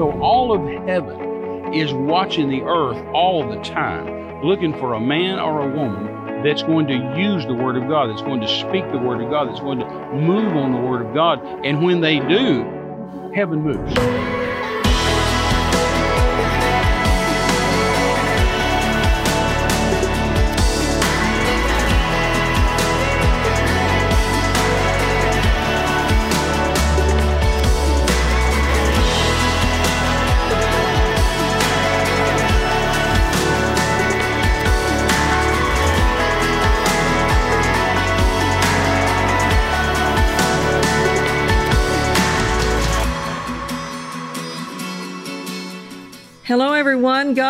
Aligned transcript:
So 0.00 0.18
all 0.22 0.50
of 0.50 0.86
heaven 0.88 1.74
is 1.74 1.92
watching 1.92 2.48
the 2.48 2.62
earth 2.62 2.96
all 3.12 3.46
the 3.46 3.60
time, 3.60 4.42
looking 4.42 4.72
for 4.72 4.94
a 4.94 4.98
man 4.98 5.38
or 5.38 5.60
a 5.60 5.76
woman 5.76 6.42
that's 6.42 6.62
going 6.62 6.86
to 6.86 6.94
use 7.20 7.44
the 7.44 7.52
Word 7.52 7.76
of 7.76 7.86
God, 7.86 8.08
that's 8.08 8.22
going 8.22 8.40
to 8.40 8.48
speak 8.48 8.90
the 8.92 8.96
Word 8.96 9.20
of 9.20 9.28
God, 9.28 9.50
that's 9.50 9.60
going 9.60 9.78
to 9.80 9.84
move 10.14 10.56
on 10.56 10.72
the 10.72 10.80
Word 10.80 11.04
of 11.04 11.12
God. 11.12 11.44
And 11.66 11.82
when 11.82 12.00
they 12.00 12.18
do, 12.18 12.62
heaven 13.34 13.60
moves. 13.60 14.39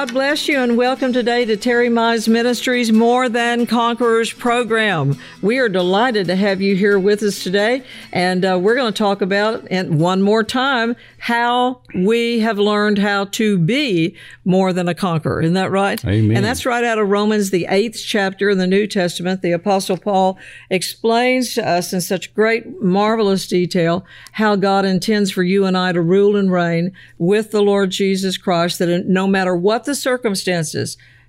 God 0.01 0.15
bless 0.15 0.30
you, 0.31 0.61
and 0.61 0.77
welcome 0.77 1.13
today 1.13 1.45
to 1.45 1.57
Terry 1.57 1.89
Mize 1.89 2.29
Ministries 2.29 2.93
More 2.93 3.29
Than 3.29 3.67
Conquerors 3.67 4.33
program. 4.33 5.19
We 5.43 5.59
are 5.59 5.69
delighted 5.69 6.29
to 6.29 6.37
have 6.37 6.61
you 6.61 6.77
here 6.77 7.01
with 7.01 7.21
us 7.25 7.43
today, 7.43 7.83
and 8.13 8.45
uh, 8.45 8.57
we're 8.63 8.77
going 8.77 8.93
to 8.93 8.97
talk 8.97 9.23
about, 9.23 9.67
and 9.73 9.99
one 9.99 10.23
more 10.23 10.45
time, 10.45 10.95
how 11.19 11.83
we 11.97 12.39
have 12.41 12.59
learned 12.59 12.99
how 12.99 13.25
to 13.25 13.59
be 13.59 14.17
more 14.45 14.73
than 14.73 14.89
a 14.89 14.95
conqueror. 14.95 15.43
Isn't 15.43 15.55
that 15.55 15.73
right? 15.73 16.03
Amen. 16.05 16.37
And 16.37 16.47
that's 16.47 16.65
right 16.65 16.85
out 16.85 16.99
of 16.99 17.09
Romans, 17.09 17.51
the 17.51 17.67
eighth 17.69 18.01
chapter 18.07 18.49
in 18.51 18.59
the 18.59 18.69
New 18.69 18.87
Testament. 18.87 19.43
The 19.43 19.53
Apostle 19.53 19.99
Paul 19.99 20.39
explains 20.71 21.55
to 21.55 21.69
us 21.69 21.93
in 21.93 22.01
such 22.01 22.33
great, 22.35 22.81
marvelous 22.81 23.49
detail 23.49 24.05
how 24.33 24.55
God 24.55 24.85
intends 24.85 25.33
for 25.33 25.43
you 25.43 25.67
and 25.67 25.77
I 25.77 25.91
to 25.91 26.01
rule 26.01 26.37
and 26.37 26.53
reign 26.53 26.93
with 27.19 27.51
the 27.51 27.63
Lord 27.63 27.91
Jesus 27.91 28.39
Christ, 28.39 28.79
that 28.79 29.07
no 29.07 29.27
matter 29.27 29.57
what 29.57 29.85
the 29.85 29.95
circumstances, 29.95 30.20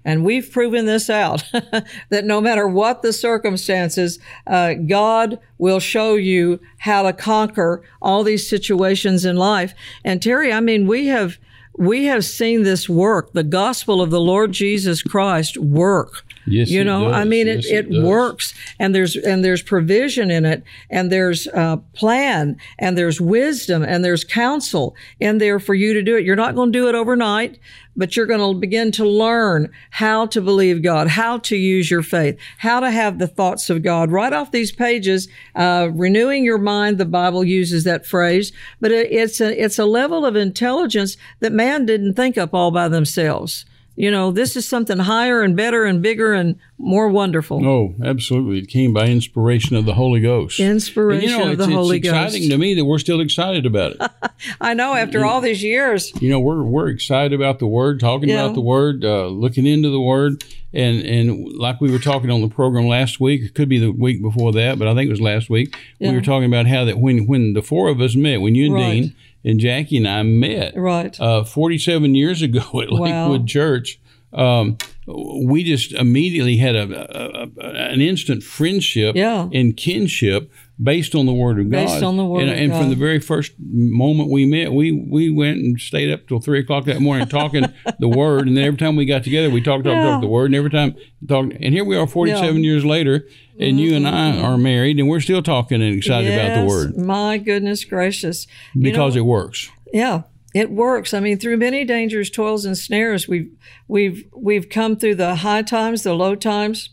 and 0.03 0.25
we've 0.25 0.51
proven 0.51 0.85
this 0.85 1.09
out 1.09 1.43
that 2.09 2.25
no 2.25 2.41
matter 2.41 2.67
what 2.67 3.01
the 3.01 3.13
circumstances, 3.13 4.19
uh, 4.47 4.73
God 4.73 5.39
will 5.57 5.79
show 5.79 6.15
you 6.15 6.59
how 6.79 7.03
to 7.03 7.13
conquer 7.13 7.83
all 8.01 8.23
these 8.23 8.49
situations 8.49 9.25
in 9.25 9.35
life. 9.35 9.73
And 10.03 10.21
Terry, 10.21 10.51
I 10.51 10.59
mean, 10.59 10.87
we 10.87 11.07
have 11.07 11.37
we 11.77 12.05
have 12.05 12.25
seen 12.25 12.63
this 12.63 12.89
work, 12.89 13.31
the 13.31 13.43
gospel 13.43 14.01
of 14.01 14.09
the 14.09 14.19
Lord 14.19 14.51
Jesus 14.51 15.01
Christ 15.01 15.57
work. 15.57 16.25
Yes, 16.45 16.69
you 16.69 16.81
it 16.81 16.85
know. 16.85 17.11
I 17.11 17.23
mean, 17.23 17.47
it, 17.47 17.57
Yes, 17.57 17.65
it, 17.65 17.85
it 17.87 17.91
does. 17.91 18.03
works, 18.03 18.53
and 18.79 18.95
there's 18.95 19.15
and 19.15 19.43
there's 19.43 19.61
provision 19.61 20.31
in 20.31 20.45
it, 20.45 20.63
and 20.89 21.11
there's 21.11 21.47
uh, 21.47 21.77
plan, 21.93 22.57
and 22.79 22.97
there's 22.97 23.21
wisdom, 23.21 23.83
and 23.83 24.03
there's 24.03 24.23
counsel 24.23 24.95
in 25.19 25.37
there 25.37 25.59
for 25.59 25.73
you 25.73 25.93
to 25.93 26.01
do 26.01 26.17
it. 26.17 26.25
You're 26.25 26.35
not 26.35 26.55
going 26.55 26.71
to 26.71 26.79
do 26.79 26.87
it 26.87 26.95
overnight, 26.95 27.59
but 27.95 28.15
you're 28.15 28.25
going 28.25 28.53
to 28.53 28.59
begin 28.59 28.91
to 28.93 29.05
learn 29.05 29.71
how 29.91 30.25
to 30.27 30.41
believe 30.41 30.81
God, 30.81 31.07
how 31.07 31.37
to 31.39 31.55
use 31.55 31.91
your 31.91 32.03
faith, 32.03 32.39
how 32.57 32.79
to 32.79 32.89
have 32.89 33.19
the 33.19 33.27
thoughts 33.27 33.69
of 33.69 33.83
God 33.83 34.11
right 34.11 34.33
off 34.33 34.51
these 34.51 34.71
pages. 34.71 35.27
Uh, 35.55 35.89
renewing 35.93 36.43
your 36.43 36.57
mind, 36.57 36.97
the 36.97 37.05
Bible 37.05 37.43
uses 37.43 37.83
that 37.83 38.05
phrase, 38.05 38.51
but 38.79 38.91
it, 38.91 39.11
it's 39.11 39.39
a 39.41 39.63
it's 39.63 39.79
a 39.79 39.85
level 39.85 40.25
of 40.25 40.35
intelligence 40.35 41.17
that 41.39 41.51
man 41.51 41.85
didn't 41.85 42.15
think 42.15 42.37
up 42.37 42.53
all 42.53 42.71
by 42.71 42.87
themselves. 42.87 43.65
You 43.97 44.09
know, 44.09 44.31
this 44.31 44.55
is 44.55 44.67
something 44.67 44.97
higher 44.99 45.41
and 45.41 45.55
better 45.55 45.83
and 45.85 46.01
bigger 46.01 46.33
and 46.33 46.57
more 46.77 47.09
wonderful. 47.09 47.63
Oh, 47.63 47.93
absolutely. 48.03 48.59
It 48.59 48.67
came 48.67 48.93
by 48.93 49.07
inspiration 49.07 49.75
of 49.75 49.85
the 49.85 49.93
Holy 49.93 50.21
Ghost. 50.21 50.59
Inspiration 50.59 51.29
And, 51.29 51.39
you 51.39 51.45
know, 51.45 51.51
of 51.51 51.57
the 51.57 51.67
Holy 51.67 51.97
it's 51.97 52.07
exciting 52.07 52.49
to 52.49 52.57
me 52.57 52.73
that 52.75 52.85
we're 52.85 52.99
still 52.99 53.19
excited 53.19 53.65
about 53.65 53.91
it. 53.99 54.11
I 54.61 54.73
know 54.73 54.93
after 54.93 55.25
all 55.25 55.41
these 55.41 55.61
years. 55.61 56.11
you 56.21 56.29
know, 56.29 56.39
we're 56.39 56.63
we're 56.63 56.87
excited 56.87 57.33
about 57.33 57.59
the 57.59 57.67
Word, 57.67 57.99
talking 57.99 58.29
Yeah. 58.29 58.45
about 58.45 58.55
the 58.55 58.61
Word, 58.61 59.03
uh, 59.03 59.27
looking 59.27 59.67
into 59.67 59.89
the 59.89 60.01
Word, 60.01 60.43
and 60.73 61.01
and 61.05 61.51
like 61.53 61.81
we 61.81 61.91
were 61.91 61.99
talking 61.99 62.31
on 62.31 62.41
the 62.41 62.47
program 62.49 62.87
last 62.87 63.19
week, 63.19 63.41
it 63.43 63.53
could 63.53 63.69
be 63.69 63.77
the 63.77 63.91
week 63.91 64.21
before 64.21 64.53
that, 64.53 64.79
but 64.79 64.87
I 64.87 64.95
think 64.95 65.07
it 65.07 65.11
was 65.11 65.21
last 65.21 65.49
week. 65.49 65.75
Yeah. 65.99 66.09
We 66.11 66.15
were 66.15 66.21
talking 66.23 66.45
about 66.47 66.65
how 66.65 66.85
that 66.85 66.97
when 66.97 67.27
when 67.27 67.53
the 67.53 67.61
four 67.61 67.89
of 67.89 67.99
us 67.99 68.15
met, 68.15 68.39
when 68.41 68.55
you 68.55 68.65
and 68.67 68.73
Right. 68.73 68.91
Dean 68.93 69.15
and 69.43 69.59
Jackie 69.59 69.97
and 69.97 70.07
I 70.07 70.23
met, 70.23 70.75
Right. 70.75 71.19
uh, 71.19 71.43
47 71.43 72.15
years 72.15 72.41
ago 72.41 72.59
at 72.81 72.91
Wow. 72.91 72.99
Lakewood 73.29 73.47
Church, 73.47 73.99
um, 74.33 74.77
we 75.07 75.63
just 75.63 75.93
immediately 75.93 76.57
had 76.57 76.75
a, 76.75 76.83
a, 76.83 77.43
a 77.43 77.69
an 77.91 78.01
instant 78.01 78.43
friendship 78.43 79.15
Yeah. 79.15 79.49
and 79.51 79.75
kinship 79.75 80.51
based 80.81 81.15
on 81.15 81.25
the 81.25 81.33
Word 81.33 81.59
of 81.59 81.69
God. 81.69 81.87
Based 81.87 82.03
on 82.03 82.17
the 82.17 82.25
Word 82.25 82.43
and, 82.43 82.51
and 82.51 82.71
from 82.73 82.89
the 82.89 82.95
very 82.95 83.19
first 83.19 83.53
moment 83.59 84.29
we 84.29 84.45
met, 84.45 84.71
we 84.71 84.91
we 84.91 85.29
went 85.29 85.57
and 85.57 85.79
stayed 85.79 86.11
up 86.11 86.27
till 86.27 86.39
three 86.39 86.59
o'clock 86.59 86.85
that 86.85 87.01
morning 87.01 87.27
talking 87.27 87.65
the 87.99 88.07
Word. 88.07 88.47
And 88.47 88.55
then 88.55 88.63
every 88.63 88.77
time 88.77 88.95
we 88.95 89.05
got 89.05 89.23
together, 89.23 89.49
we 89.49 89.61
talked, 89.61 89.85
talked, 89.85 89.95
Yeah. 89.95 90.11
talked 90.11 90.21
the 90.21 90.27
Word. 90.27 90.45
And 90.45 90.55
every 90.55 90.69
time 90.69 90.95
talked. 91.27 91.53
And 91.53 91.73
here 91.73 91.83
we 91.83 91.97
are, 91.97 92.05
47 92.07 92.63
years 92.63 92.85
later, 92.85 93.27
and 93.59 93.79
you 93.79 93.95
and 93.95 94.07
I 94.07 94.31
mm-hmm. 94.31 94.45
are 94.45 94.57
married, 94.57 94.99
and 94.99 95.09
we're 95.09 95.19
still 95.19 95.41
talking 95.41 95.81
and 95.81 95.95
excited 95.95 96.33
about 96.33 96.61
the 96.61 96.65
Word 96.67 96.97
My 96.97 97.37
goodness 97.37 97.85
gracious. 97.85 98.47
You 98.73 98.83
because 98.83 99.15
know, 99.15 99.21
it 99.21 99.25
works. 99.25 99.69
Yeah, 99.93 100.23
it 100.53 100.69
works. 100.69 101.13
I 101.13 101.19
mean, 101.19 101.37
through 101.37 101.57
many 101.57 101.85
dangers, 101.85 102.29
toils, 102.29 102.65
and 102.65 102.77
snares, 102.77 103.27
we've 103.27 103.51
we've 103.87 104.25
we've 104.35 104.69
come 104.69 104.95
through 104.95 105.15
the 105.15 105.35
high 105.35 105.61
times, 105.61 106.03
the 106.03 106.13
low 106.13 106.35
times, 106.35 106.89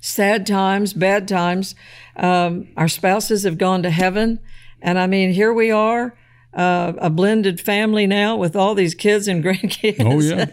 sad 0.00 0.46
times, 0.46 0.92
bad 0.92 1.26
times. 1.26 1.74
Um, 2.16 2.68
our 2.76 2.88
spouses 2.88 3.44
have 3.44 3.58
gone 3.58 3.82
to 3.82 3.90
heaven, 3.90 4.40
and 4.80 4.98
I 4.98 5.06
mean, 5.06 5.32
here 5.32 5.52
we 5.52 5.70
are. 5.70 6.16
Uh, 6.54 6.94
a 6.98 7.10
blended 7.10 7.60
family 7.60 8.06
now 8.06 8.34
with 8.34 8.56
all 8.56 8.74
these 8.74 8.94
kids 8.94 9.28
and 9.28 9.44
grandkids. 9.44 10.00
Oh 10.00 10.18
yeah. 10.18 10.46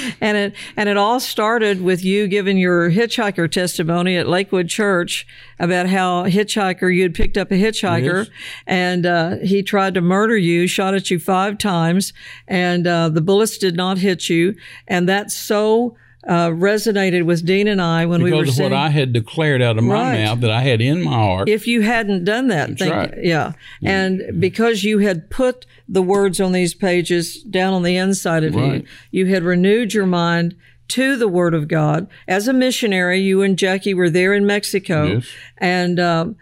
and 0.20 0.36
it 0.36 0.54
and 0.76 0.88
it 0.88 0.96
all 0.96 1.20
started 1.20 1.82
with 1.82 2.02
you 2.02 2.26
giving 2.26 2.56
your 2.56 2.90
hitchhiker 2.90 3.48
testimony 3.48 4.16
at 4.16 4.26
Lakewood 4.26 4.68
Church 4.68 5.26
about 5.58 5.88
how 5.88 6.24
hitchhiker 6.24 6.92
you 6.92 7.02
had 7.02 7.14
picked 7.14 7.36
up 7.36 7.50
a 7.52 7.54
hitchhiker 7.54 8.24
Yes. 8.24 8.30
and 8.66 9.04
uh, 9.04 9.36
he 9.36 9.62
tried 9.62 9.92
to 9.94 10.00
murder 10.00 10.36
you, 10.38 10.66
shot 10.66 10.94
at 10.94 11.10
you 11.10 11.18
five 11.18 11.58
times, 11.58 12.14
and 12.48 12.86
uh, 12.86 13.10
the 13.10 13.20
bullets 13.20 13.58
did 13.58 13.76
not 13.76 13.98
hit 13.98 14.30
you, 14.30 14.54
and 14.88 15.06
that's 15.06 15.34
so 15.36 15.96
uh, 16.28 16.48
resonated 16.48 17.24
with 17.24 17.46
Dean 17.46 17.68
and 17.68 17.80
I 17.80 18.04
when 18.06 18.22
we 18.22 18.32
were 18.32 18.40
because 18.42 18.58
of 18.58 18.64
what 18.64 18.72
I 18.72 18.88
had 18.90 19.12
declared 19.12 19.62
out 19.62 19.78
of 19.78 19.84
my 19.84 19.94
Right. 19.94 20.24
mouth 20.24 20.40
that 20.40 20.50
I 20.50 20.62
had 20.62 20.80
in 20.80 21.02
my 21.02 21.12
heart. 21.12 21.48
if 21.48 21.66
you 21.66 21.82
hadn't 21.82 22.24
done 22.24 22.48
that, 22.48 22.78
think, 22.78 22.92
right. 22.92 23.14
yeah, 23.22 23.52
and 23.82 24.22
because 24.40 24.82
you 24.84 24.98
had 24.98 25.30
put 25.30 25.66
the 25.88 26.02
words 26.02 26.40
on 26.40 26.50
these 26.52 26.74
pages 26.74 27.42
down 27.42 27.72
on 27.72 27.82
the 27.84 27.96
inside 27.96 28.42
of 28.44 28.54
Right. 28.56 28.84
you, 29.12 29.24
you 29.26 29.32
had 29.34 29.44
renewed 29.44 29.94
your 29.94 30.06
mind 30.06 30.56
to 30.88 31.16
the 31.16 31.28
Word 31.28 31.54
of 31.54 31.68
God. 31.68 32.06
As 32.28 32.46
a 32.48 32.52
missionary, 32.52 33.20
you 33.20 33.42
and 33.42 33.56
Jackie 33.58 33.94
were 33.94 34.10
there 34.10 34.34
in 34.34 34.46
Mexico, 34.46 35.06
Yes. 35.06 35.26
and 35.58 35.98
um, 36.00 36.36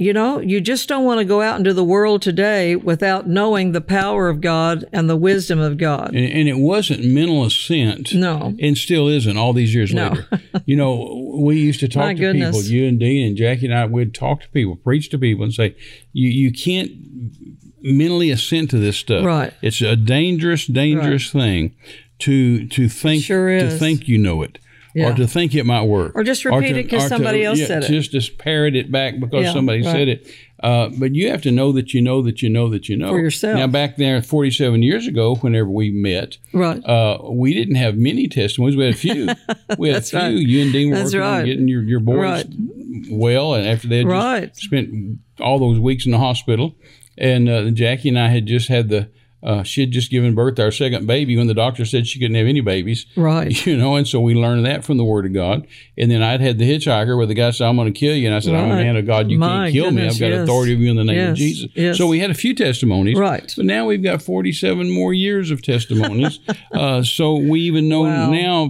you 0.00 0.12
know 0.14 0.40
you 0.40 0.60
just 0.60 0.88
don't 0.88 1.04
want 1.04 1.18
to 1.18 1.24
go 1.24 1.42
out 1.42 1.58
into 1.58 1.74
the 1.74 1.84
world 1.84 2.22
today 2.22 2.74
without 2.74 3.28
knowing 3.28 3.72
the 3.72 3.80
power 3.82 4.28
of 4.28 4.40
God 4.40 4.84
and 4.92 5.08
the 5.10 5.16
wisdom 5.16 5.58
of 5.58 5.76
God. 5.76 6.08
and, 6.14 6.24
and 6.32 6.48
it 6.48 6.56
wasn't 6.58 7.04
mental 7.04 7.44
assent. 7.44 8.14
No. 8.14 8.54
And 8.60 8.76
still 8.78 9.08
isn't 9.08 9.36
all 9.36 9.52
these 9.52 9.74
years 9.74 9.92
No. 9.92 10.08
later. 10.08 10.26
you 10.64 10.74
know, 10.76 11.36
we 11.38 11.58
used 11.60 11.80
to 11.80 11.88
talk 11.88 12.04
My 12.06 12.14
to 12.14 12.18
goodness. 12.18 12.56
people, 12.56 12.70
you 12.72 12.88
and 12.88 12.98
Dean 12.98 13.26
and 13.28 13.36
Jackie 13.36 13.66
and 13.66 13.74
I 13.74 13.84
would 13.84 14.14
talk 14.14 14.40
to 14.42 14.48
people, 14.48 14.76
preach 14.76 15.10
to 15.10 15.18
people 15.18 15.44
and 15.44 15.52
say, 15.52 15.76
you, 16.12 16.30
you 16.30 16.50
can't 16.50 16.90
mentally 17.82 18.30
assent 18.30 18.70
to 18.70 18.78
this 18.78 18.96
stuff. 18.96 19.24
Right. 19.24 19.52
It's 19.62 19.80
a 19.82 19.96
dangerous, 19.96 20.66
dangerous 20.66 21.30
thing 21.30 21.74
to 22.20 22.66
to 22.68 22.88
think 22.88 23.24
Sure 23.24 23.58
to 23.58 23.70
think 23.70 24.06
you 24.08 24.18
know 24.18 24.42
it. 24.42 24.58
Yeah. 24.94 25.10
Or 25.12 25.14
to 25.14 25.26
think 25.28 25.54
it 25.54 25.64
might 25.66 25.84
work, 25.84 26.12
Or 26.16 26.24
just 26.24 26.44
repeat 26.44 26.72
to- 26.72 26.78
it 26.80 26.84
'cause 26.90 27.04
or 27.04 27.08
to- 27.08 27.14
somebody 27.14 27.44
else 27.44 27.60
yeah, 27.60 27.66
said 27.66 27.84
it. 27.84 27.88
Just 27.88 28.10
just 28.10 28.38
parrot 28.38 28.74
it 28.74 28.90
back 28.90 29.20
because 29.20 29.44
Yeah, 29.44 29.52
somebody 29.52 29.82
right. 29.82 29.92
said 29.92 30.08
it. 30.08 30.26
Uh, 30.62 30.90
but 30.98 31.14
you 31.14 31.28
have 31.30 31.40
to 31.42 31.50
know 31.52 31.70
that 31.72 31.94
you 31.94 32.02
know 32.02 32.20
that 32.22 32.42
you 32.42 32.48
know 32.48 32.68
that 32.68 32.88
you 32.88 32.96
know 32.96 33.10
For 33.10 33.18
yourself. 33.20 33.56
Now, 33.56 33.66
back 33.68 33.96
there, 33.96 34.20
forty-seven 34.20 34.82
years 34.82 35.06
ago, 35.06 35.36
whenever 35.36 35.70
we 35.70 35.90
met, 35.90 36.38
Right. 36.52 36.84
uh, 36.84 37.18
we 37.30 37.54
didn't 37.54 37.76
have 37.76 37.96
many 37.96 38.26
testimonies. 38.28 38.76
We 38.76 38.84
had 38.84 38.94
a 38.94 38.96
few. 38.96 39.28
We 39.78 39.88
had 39.90 39.98
a 39.98 40.02
few. 40.02 40.18
right. 40.18 40.34
You 40.36 40.62
and 40.62 40.72
Dean 40.72 40.90
were 40.90 41.02
working 41.04 41.20
on 41.20 41.44
getting 41.46 41.68
your, 41.68 41.82
your 41.84 42.00
boys 42.00 42.16
Right. 42.16 42.46
well, 43.10 43.54
and 43.54 43.66
after 43.66 43.86
they 43.88 43.98
had 43.98 44.06
Right. 44.06 44.48
just 44.52 44.62
spent 44.64 45.18
all 45.38 45.58
those 45.58 45.78
weeks 45.78 46.04
in 46.04 46.10
the 46.12 46.18
hospital, 46.18 46.74
and 47.16 47.48
uh, 47.48 47.70
Jackie 47.70 48.08
and 48.08 48.18
I 48.18 48.28
had 48.28 48.46
just 48.46 48.68
had 48.68 48.88
the 48.88 49.08
uh, 49.42 49.62
she 49.62 49.80
had 49.80 49.90
just 49.90 50.10
given 50.10 50.34
birth 50.34 50.56
to 50.56 50.62
our 50.64 50.70
second 50.70 51.06
baby 51.06 51.36
when 51.36 51.46
the 51.46 51.54
doctor 51.54 51.84
said 51.84 52.06
she 52.06 52.18
couldn't 52.18 52.34
have 52.36 52.46
any 52.46 52.60
babies. 52.60 53.06
Right. 53.16 53.66
You 53.70 53.76
know, 53.76 53.94
and 53.96 54.06
so 54.08 54.20
we 54.20 54.34
learned 54.34 54.66
that 54.66 54.84
from 54.84 54.96
the 54.96 55.04
Word 55.04 55.26
of 55.26 55.32
God. 55.32 55.66
And 55.96 56.10
then 56.10 56.22
I'd 56.22 56.40
had 56.40 56.58
the 56.58 56.68
hitchhiker 56.70 57.16
where 57.16 57.26
the 57.26 57.34
guy 57.34 57.50
said, 57.50 57.66
I'm 57.68 57.76
going 57.76 57.92
to 57.92 57.98
kill 57.98 58.14
you. 58.16 58.26
And 58.26 58.34
I 58.34 58.40
said, 58.40 58.54
I'm 58.54 58.70
a 58.70 58.74
man 58.76 58.96
of 58.96 59.06
God. 59.06 59.30
You 59.30 59.38
My 59.38 59.70
can't 59.70 59.72
kill 59.72 59.90
me. 59.92 60.02
I've 60.06 60.18
got 60.18 60.26
yes. 60.28 60.42
authority 60.44 60.72
of 60.74 60.80
you 60.80 60.90
in 60.90 60.96
the 60.96 61.04
name 61.04 61.16
Yes, 61.16 61.30
of 61.30 61.36
Jesus. 61.36 61.70
yes. 61.74 61.98
So 61.98 62.06
we 62.06 62.18
had 62.20 62.30
a 62.30 62.34
few 62.34 62.54
testimonies. 62.54 63.16
Right. 63.18 63.52
But 63.56 63.64
now 63.66 63.86
we've 63.86 64.02
got 64.02 64.22
47 64.22 64.90
more 64.90 65.12
years 65.14 65.50
of 65.50 65.62
testimonies. 65.62 66.40
uh, 66.74 67.02
so 67.02 67.36
we 67.36 67.60
even 67.60 67.88
know 67.88 68.02
Wow. 68.02 68.30
now, 68.30 68.66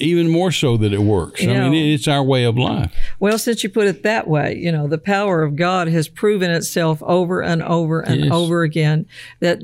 even 0.00 0.28
more 0.28 0.50
so 0.50 0.76
that 0.78 0.92
it 0.92 1.02
works. 1.02 1.42
I 1.42 1.46
Yeah. 1.46 1.68
mean, 1.68 1.92
it's 1.94 2.08
our 2.08 2.22
way 2.24 2.44
of 2.44 2.56
life. 2.56 2.92
Well, 3.18 3.38
since 3.38 3.62
you 3.62 3.68
put 3.70 3.86
it 3.86 4.02
that 4.02 4.26
way, 4.26 4.56
you 4.56 4.72
know, 4.72 4.88
the 4.88 4.98
power 4.98 5.42
of 5.42 5.56
God 5.56 5.88
has 5.88 6.08
proven 6.08 6.50
itself 6.50 7.02
over 7.02 7.42
and 7.42 7.62
over 7.62 8.00
and 8.00 8.24
Yes. 8.24 8.32
over 8.32 8.62
again 8.62 9.06
that 9.40 9.62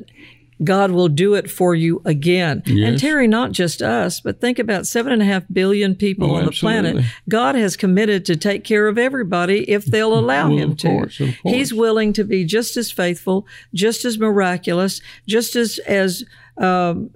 God 0.64 0.90
will 0.90 1.08
do 1.08 1.34
it 1.34 1.50
for 1.50 1.74
you 1.74 2.00
again. 2.06 2.62
And 2.66 2.98
Terry, 2.98 3.26
not 3.28 3.52
just 3.52 3.82
us, 3.82 4.20
but 4.20 4.40
think 4.40 4.58
about 4.58 4.86
seven 4.86 5.12
and 5.12 5.20
a 5.20 5.26
half 5.26 5.42
billion 5.52 5.94
people 5.94 6.30
Oh, 6.30 6.36
on 6.36 6.46
the 6.46 6.50
planet. 6.50 7.04
God 7.28 7.56
has 7.56 7.76
committed 7.76 8.24
to 8.24 8.36
take 8.36 8.64
care 8.64 8.88
of 8.88 8.96
everybody 8.96 9.70
if 9.70 9.84
they'll 9.84 10.18
allow 10.18 10.48
Well, 10.48 10.56
him 10.58 10.76
to. 10.76 10.88
course. 10.88 11.20
He's 11.44 11.74
willing 11.74 12.14
to 12.14 12.24
be 12.24 12.44
just 12.46 12.78
as 12.78 12.90
faithful, 12.90 13.46
just 13.74 14.06
as 14.06 14.18
miraculous, 14.18 15.02
just 15.26 15.56
as 15.56 15.78
as 15.80 16.24
um, 16.58 17.10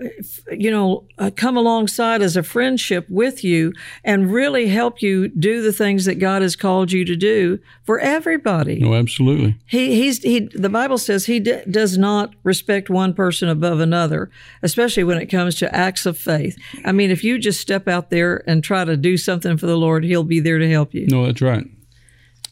you 0.50 0.70
know, 0.70 1.04
uh, 1.18 1.30
come 1.34 1.56
alongside 1.56 2.22
as 2.22 2.36
a 2.36 2.42
friendship 2.42 3.06
with 3.08 3.42
you 3.42 3.72
and 4.04 4.32
really 4.32 4.68
help 4.68 5.00
you 5.00 5.28
do 5.28 5.62
the 5.62 5.72
things 5.72 6.04
that 6.04 6.16
God 6.16 6.42
has 6.42 6.56
called 6.56 6.92
you 6.92 7.04
to 7.04 7.16
do 7.16 7.58
for 7.84 7.98
everybody. 7.98 8.80
No, 8.80 8.94
absolutely. 8.94 9.56
He, 9.66 9.94
he's, 9.94 10.22
he, 10.22 10.40
the 10.40 10.68
Bible 10.68 10.98
says 10.98 11.26
he 11.26 11.40
d- 11.40 11.62
does 11.70 11.96
not 11.96 12.34
respect 12.42 12.90
one 12.90 13.14
person 13.14 13.48
above 13.48 13.80
another, 13.80 14.30
especially 14.62 15.04
when 15.04 15.18
it 15.18 15.26
comes 15.26 15.54
to 15.56 15.74
acts 15.74 16.06
of 16.06 16.18
faith. 16.18 16.58
I 16.84 16.92
mean, 16.92 17.10
if 17.10 17.24
you 17.24 17.38
just 17.38 17.60
step 17.60 17.88
out 17.88 18.10
there 18.10 18.42
and 18.48 18.62
try 18.62 18.84
to 18.84 18.96
do 18.96 19.16
something 19.16 19.56
for 19.56 19.66
the 19.66 19.76
Lord, 19.76 20.04
he'll 20.04 20.24
be 20.24 20.40
there 20.40 20.58
to 20.58 20.70
help 20.70 20.92
you. 20.94 21.06
No, 21.06 21.26
that's 21.26 21.40
right. 21.42 21.64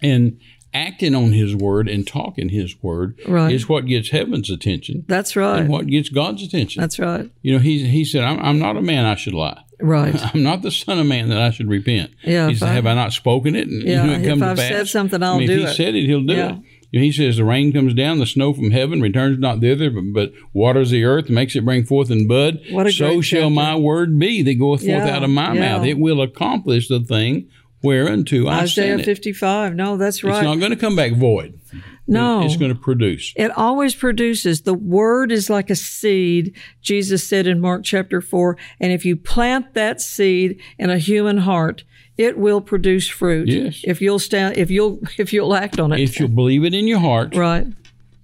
And 0.00 0.38
acting 0.79 1.15
on 1.15 1.33
His 1.33 1.55
word 1.55 1.89
and 1.89 2.07
talking 2.07 2.49
His 2.51 2.81
word 2.83 3.19
Right. 3.27 3.53
is 3.53 3.69
what 3.69 3.87
gets 3.87 4.11
heaven's 4.11 4.51
attention 4.51 5.05
That's 5.09 5.35
right. 5.37 5.61
and 5.61 5.69
what 5.69 5.87
gets 5.87 6.09
God's 6.09 6.43
attention. 6.43 6.81
That's 6.81 6.99
right. 6.99 7.31
you 7.43 7.53
know, 7.53 7.59
he 7.59 7.87
he 7.87 8.05
said, 8.05 8.23
I'm, 8.25 8.39
"I'm 8.41 8.59
not 8.59 8.77
a 8.77 8.83
man 8.83 9.05
I 9.05 9.15
should 9.17 9.35
lie. 9.35 9.61
Right. 9.81 10.15
I'm 10.35 10.43
not 10.43 10.63
the 10.63 10.71
son 10.71 10.99
of 10.99 11.07
man 11.07 11.29
that 11.31 11.39
I 11.41 11.51
should 11.51 11.69
repent." 11.69 12.11
Yeah, 12.25 12.49
he 12.49 12.55
said, 12.55 12.69
"Have 12.69 12.87
I 12.87 12.95
not 12.95 13.13
spoken 13.13 13.55
it?" 13.57 13.69
And 13.69 13.83
Yeah, 13.83 14.05
you 14.05 14.11
know, 14.11 14.17
it 14.19 14.27
if 14.39 14.43
I've 14.43 14.57
pass? 14.57 14.69
said 14.69 14.89
something, 14.89 15.23
I'll 15.23 15.35
I 15.35 15.39
mean, 15.39 15.49
do 15.49 15.53
if 15.55 15.59
he 15.61 15.65
it. 15.67 15.75
said 15.75 15.95
it, 15.95 16.07
he'll 16.07 16.23
do 16.25 16.35
Yeah. 16.35 16.51
it. 16.57 16.59
You 16.91 17.01
know, 17.01 17.05
he 17.05 17.13
says, 17.13 17.37
"The 17.37 17.45
rain 17.45 17.71
comes 17.73 17.93
down, 17.93 18.19
the 18.19 18.25
snow 18.25 18.55
from 18.55 18.71
heaven 18.71 19.03
returns 19.03 19.39
not 19.39 19.61
thither, 19.61 19.91
but, 19.91 20.05
but 20.15 20.33
waters 20.55 20.89
the 20.91 21.05
earth, 21.05 21.29
makes 21.29 21.55
it 21.55 21.63
bring 21.65 21.85
forth 21.85 22.11
in 22.11 22.27
bud. 22.27 22.61
What 22.71 22.87
a 22.87 22.93
so 22.93 23.21
shall 23.21 23.41
chapter. 23.43 23.51
my 23.55 23.77
word 23.77 24.19
be 24.19 24.43
that 24.43 24.55
goeth 24.59 24.81
forth 24.81 25.05
Yeah, 25.07 25.15
out 25.17 25.23
of 25.23 25.29
my 25.29 25.53
yeah. 25.53 25.61
mouth. 25.61 25.87
It 25.87 25.99
will 25.99 26.23
accomplish 26.23 26.89
the 26.89 27.01
thing 27.01 27.49
whereunto 27.83 28.47
I 28.47 28.61
Isaiah 28.61 28.89
sent 28.97 29.01
it." 29.03 29.05
55. 29.05 29.75
No, 29.75 29.97
that's 29.97 30.23
right. 30.25 30.35
It's 30.37 30.45
not 30.45 30.59
going 30.59 30.71
to 30.71 30.77
come 30.77 30.97
back 30.97 31.13
void. 31.13 31.59
no. 32.07 32.43
It's 32.43 32.57
going 32.57 32.75
to 32.75 32.81
produce. 32.81 33.33
It 33.37 33.51
always 33.57 33.95
produces. 33.95 34.63
The 34.63 34.75
word 34.75 35.31
is 35.33 35.49
like 35.51 35.71
a 35.71 35.77
seed, 35.77 36.55
Jesus 36.83 37.27
said 37.29 37.47
in 37.47 37.61
Mark 37.61 37.85
chapter 37.85 38.21
4. 38.21 38.57
And 38.81 38.93
if 38.93 39.05
you 39.05 39.17
plant 39.17 39.75
that 39.75 40.01
seed 40.01 40.61
in 40.79 40.91
a 40.91 40.99
human 40.99 41.39
heart, 41.39 41.85
it 42.17 42.37
will 42.39 42.61
produce 42.61 43.07
fruit. 43.09 43.49
Yes. 43.49 43.81
If 43.85 44.01
you'll 44.01 44.19
stand, 44.19 44.57
if 44.57 44.71
you'll, 44.71 44.99
if 45.19 45.33
you'll 45.33 45.55
act 45.55 45.79
on 45.79 45.93
it. 45.93 46.01
If 46.01 46.19
you'll 46.19 46.29
believe 46.29 46.65
it 46.65 46.75
in 46.75 46.87
your 46.89 46.99
heart, 46.99 47.37
right. 47.37 47.67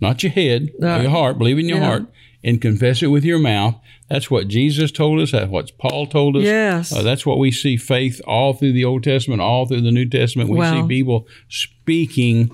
not 0.00 0.22
your 0.22 0.32
head, 0.32 0.70
Right. 0.80 1.02
your 1.02 1.10
heart, 1.10 1.38
believe 1.38 1.58
in 1.58 1.68
your 1.68 1.78
Yeah. 1.78 1.84
heart, 1.86 2.06
and 2.44 2.60
confess 2.60 3.02
it 3.02 3.06
with 3.08 3.24
your 3.24 3.38
mouth. 3.38 3.74
That's 4.10 4.30
what 4.30 4.48
Jesus 4.48 4.92
told 4.92 5.18
us. 5.20 5.32
That's 5.32 5.50
what 5.50 5.76
Paul 5.78 6.06
told 6.06 6.36
us. 6.36 6.42
Yes. 6.44 6.92
Uh, 6.92 7.02
that's 7.02 7.24
what 7.24 7.38
we 7.38 7.50
see 7.50 7.76
faith 7.78 8.20
all 8.26 8.52
through 8.52 8.72
the 8.74 8.84
Old 8.84 9.02
Testament, 9.02 9.40
all 9.40 9.66
through 9.66 9.80
the 9.80 9.90
New 9.90 10.08
Testament. 10.08 10.50
We 10.50 10.58
Wow. 10.58 10.82
see 10.82 10.86
people 10.88 11.26
speaking 11.48 12.50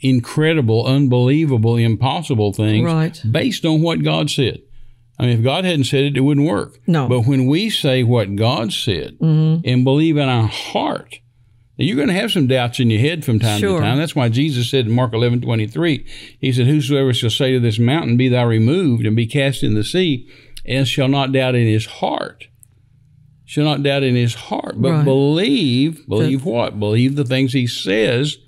incredible, 0.00 0.86
unbelievable, 0.86 1.76
impossible 1.76 2.52
things 2.52 2.84
Right. 2.84 3.20
based 3.30 3.64
on 3.64 3.82
what 3.82 4.02
God 4.02 4.30
said. 4.30 4.60
I 5.18 5.26
mean, 5.26 5.38
if 5.38 5.44
God 5.44 5.64
hadn't 5.64 5.84
said 5.84 6.04
it, 6.04 6.16
it 6.16 6.20
wouldn't 6.20 6.46
work. 6.46 6.78
No. 6.86 7.02
Mm-hmm. 7.04 7.08
But 7.08 7.20
when 7.26 7.46
we 7.46 7.70
say 7.70 8.02
what 8.02 8.36
God 8.36 8.72
said 8.72 9.16
and 9.20 9.84
believe 9.84 10.16
in 10.18 10.28
our 10.28 10.46
heart, 10.46 11.20
now, 11.78 11.84
you're 11.84 11.96
going 11.96 12.08
to 12.08 12.14
have 12.14 12.32
some 12.32 12.46
doubts 12.46 12.80
in 12.80 12.88
your 12.90 13.00
head 13.00 13.24
from 13.24 13.38
time 13.38 13.60
Sure. 13.60 13.80
to 13.80 13.84
time. 13.84 13.98
That's 13.98 14.16
why 14.16 14.28
Jesus 14.30 14.70
said 14.70 14.86
in 14.86 14.92
Mark 14.92 15.12
11, 15.12 15.42
23, 15.42 16.06
he 16.40 16.52
said, 16.52 16.66
Whosoever 16.66 17.12
shall 17.12 17.30
say 17.30 17.52
to 17.52 17.60
this 17.60 17.78
mountain, 17.78 18.16
Be 18.16 18.28
thou 18.28 18.46
removed 18.46 19.04
and 19.04 19.14
be 19.14 19.26
cast 19.26 19.62
in 19.62 19.74
the 19.74 19.84
sea, 19.84 20.26
and 20.64 20.88
shall 20.88 21.08
not 21.08 21.32
doubt 21.32 21.54
in 21.54 21.66
his 21.66 21.86
heart. 21.86 22.48
Shall 23.44 23.64
not 23.64 23.82
doubt 23.82 24.02
in 24.02 24.14
his 24.16 24.34
heart, 24.34 24.80
but 24.80 24.90
Right. 24.90 25.04
believe, 25.04 26.06
believe 26.08 26.44
what? 26.44 26.80
Believe 26.80 27.14
the 27.14 27.24
things 27.24 27.52
he 27.52 27.66
says 27.66 28.38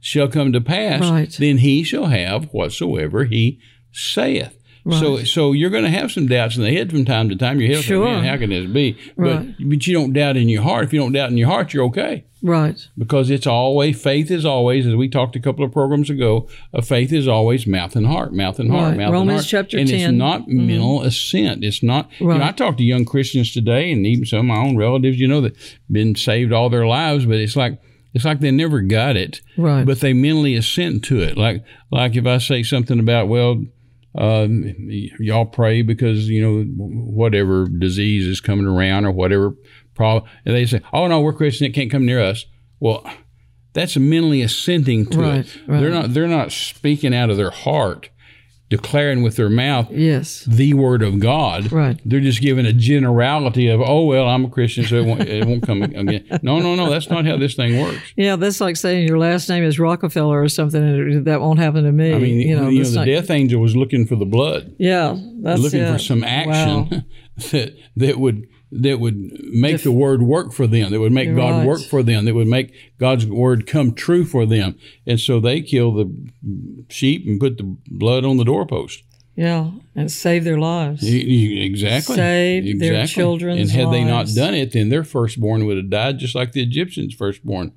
shall 0.00 0.28
come 0.28 0.52
to 0.52 0.60
pass. 0.60 1.02
Right. 1.10 1.30
Then 1.30 1.58
he 1.58 1.82
shall 1.82 2.06
have 2.06 2.44
whatsoever 2.52 3.24
he 3.24 3.58
saith. 3.92 4.56
So, 4.92 5.24
so 5.24 5.52
you're 5.52 5.70
going 5.70 5.84
to 5.84 5.90
have 5.90 6.12
some 6.12 6.26
doubts 6.28 6.56
in 6.56 6.62
the 6.62 6.72
head 6.72 6.90
from 6.90 7.04
time 7.04 7.28
to 7.28 7.36
time. 7.36 7.60
Your 7.60 7.74
head, 7.74 7.84
Sure. 7.84 8.04
man, 8.04 8.24
how 8.24 8.36
can 8.36 8.50
this 8.50 8.70
be? 8.70 8.96
But 9.16 9.22
Right. 9.24 9.54
but 9.58 9.86
you 9.86 9.94
don't 9.94 10.12
doubt 10.12 10.36
in 10.36 10.48
your 10.48 10.62
heart. 10.62 10.84
If 10.84 10.92
you 10.92 11.00
don't 11.00 11.12
doubt 11.12 11.30
in 11.30 11.36
your 11.36 11.48
heart, 11.48 11.74
you're 11.74 11.84
okay 11.86 12.24
Right. 12.42 12.76
because 12.96 13.28
it's 13.30 13.46
always 13.48 14.00
faith 14.00 14.30
is 14.30 14.44
always 14.44 14.86
as 14.86 14.94
we 14.94 15.08
talked 15.08 15.34
a 15.34 15.40
couple 15.40 15.64
of 15.64 15.72
programs 15.72 16.08
ago 16.10 16.46
a 16.72 16.82
faith 16.82 17.12
is 17.12 17.26
always 17.26 17.66
mouth 17.66 17.96
and 17.96 18.06
heart 18.06 18.32
mouth 18.32 18.60
and 18.60 18.70
heart 18.70 18.90
Right. 18.90 18.98
mouth 18.98 19.12
Romans 19.12 19.30
and 19.30 19.36
heart 19.38 19.46
chapter 19.48 19.78
and 19.78 19.88
10. 19.88 19.98
it's 20.10 20.12
not 20.18 20.42
mm-hmm. 20.42 20.66
mental 20.66 21.02
assent 21.02 21.64
it's 21.64 21.82
not 21.82 22.08
you 22.20 22.26
know 22.28 22.40
i 22.42 22.52
talk 22.52 22.76
to 22.76 22.84
young 22.84 23.04
christians 23.04 23.52
today 23.52 23.90
and 23.90 24.06
even 24.06 24.24
some 24.26 24.38
of 24.40 24.44
my 24.44 24.58
own 24.58 24.76
relatives 24.76 25.18
you 25.18 25.26
know 25.26 25.40
that 25.40 25.56
been 25.90 26.14
saved 26.14 26.52
all 26.52 26.68
their 26.70 26.86
lives 26.86 27.24
but 27.26 27.36
it's 27.36 27.56
like 27.56 27.80
it's 28.14 28.24
like 28.24 28.38
they 28.40 28.50
never 28.52 28.80
got 28.80 29.16
it 29.16 29.40
Right. 29.56 29.84
but 29.84 29.98
they 30.00 30.12
mentally 30.12 30.54
assent 30.54 31.02
to 31.06 31.18
it 31.20 31.36
like 31.36 31.64
like 31.90 32.14
if 32.16 32.26
i 32.26 32.38
say 32.38 32.62
something 32.62 33.00
about 33.00 33.26
well 33.28 33.64
um, 34.16 34.74
y'all 34.88 35.46
pray 35.46 35.82
because 35.82 36.28
you 36.28 36.40
know 36.40 36.62
whatever 36.76 37.66
disease 37.66 38.26
is 38.26 38.40
coming 38.40 38.66
around 38.66 39.04
or 39.04 39.10
whatever 39.10 39.54
problem, 39.94 40.30
and 40.44 40.54
they 40.54 40.66
say, 40.66 40.80
"Oh 40.92 41.06
no, 41.06 41.20
we're 41.20 41.32
Christian; 41.32 41.66
it 41.66 41.74
can't 41.74 41.90
come 41.90 42.06
near 42.06 42.20
us." 42.22 42.44
Well, 42.80 43.08
that's 43.72 43.96
mentally 43.96 44.42
assenting 44.42 45.06
to 45.06 45.18
Right, 45.20 45.38
it. 45.40 45.58
right. 45.66 45.80
They're 45.80 45.90
not 45.90 46.14
they're 46.14 46.28
not 46.28 46.52
speaking 46.52 47.14
out 47.14 47.30
of 47.30 47.36
their 47.36 47.50
heart, 47.50 48.10
declaring 48.68 49.22
with 49.22 49.36
their 49.36 49.48
mouth 49.48 49.88
Yes. 49.92 50.44
the 50.48 50.74
word 50.74 51.00
of 51.02 51.20
God. 51.20 51.70
Right. 51.70 52.00
They're 52.04 52.20
just 52.20 52.40
giving 52.40 52.66
a 52.66 52.72
generality 52.72 53.68
of, 53.68 53.80
"Oh 53.80 54.04
well, 54.06 54.26
I'm 54.26 54.44
a 54.44 54.48
Christian, 54.48 54.84
so 54.84 54.96
it 54.96 55.04
won't, 55.06 55.20
it 55.22 55.46
won't 55.46 55.62
come 55.64 55.82
again." 55.82 56.24
No, 56.42 56.58
no, 56.58 56.74
no, 56.74 56.90
that's 56.90 57.08
not 57.08 57.24
how 57.26 57.36
this 57.36 57.54
thing 57.54 57.80
works. 57.80 58.00
Yeah, 58.16 58.34
that's 58.36 58.60
like 58.60 58.76
saying 58.76 59.06
your 59.06 59.18
last 59.18 59.48
name 59.48 59.62
is 59.62 59.78
Rockefeller 59.78 60.42
or 60.42 60.48
something, 60.48 60.82
and 60.82 61.24
that 61.26 61.40
won't 61.40 61.58
happen 61.60 61.84
to 61.84 61.92
me. 61.92 62.12
I 62.12 62.18
mean, 62.18 62.40
you 62.40 62.56
know, 62.56 62.74
that's 62.76 62.90
the 62.90 62.96
not- 62.96 63.04
death 63.06 63.30
angel 63.30 63.60
was 63.60 63.76
looking 63.76 64.04
for 64.06 64.16
the 64.16 64.26
blood. 64.26 64.74
Yeah, 64.78 65.16
that's 65.42 65.60
looking 65.60 65.82
it. 65.82 65.92
for 65.92 65.98
some 65.98 66.24
action 66.24 66.88
Wow. 66.90 67.02
that 67.52 67.74
that 67.96 68.18
would 68.18 68.48
that 68.72 68.98
would 68.98 69.16
make 69.52 69.82
the 69.82 69.92
word 69.92 70.22
work 70.22 70.52
for 70.52 70.66
them, 70.66 70.90
that 70.90 71.00
would 71.00 71.12
make 71.12 71.34
God 71.34 71.58
Right. 71.58 71.66
work 71.66 71.82
for 71.82 72.02
them, 72.02 72.24
that 72.24 72.34
would 72.34 72.48
make 72.48 72.72
God's 72.98 73.24
word 73.26 73.66
come 73.66 73.92
true 73.92 74.24
for 74.24 74.44
them. 74.44 74.74
And 75.06 75.20
so 75.20 75.38
they 75.40 75.60
kill 75.60 75.92
the 75.92 76.10
sheep 76.88 77.26
and 77.26 77.38
put 77.38 77.58
the 77.58 77.76
blood 77.88 78.24
on 78.24 78.36
the 78.38 78.44
doorpost. 78.44 79.02
Yeah, 79.36 79.70
and 79.94 80.10
save 80.10 80.44
their 80.44 80.58
lives. 80.58 81.02
Exactly. 81.06 82.16
Save 82.16 82.78
their 82.80 83.06
children's 83.06 83.60
And 83.60 83.70
had 83.70 83.92
they 83.92 84.02
not 84.02 84.28
done 84.34 84.54
it, 84.54 84.72
then 84.72 84.88
their 84.88 85.04
firstborn 85.04 85.66
would 85.66 85.76
have 85.76 85.90
died, 85.90 86.18
just 86.18 86.34
like 86.34 86.52
the 86.52 86.62
Egyptians' 86.62 87.14
firstborn 87.14 87.72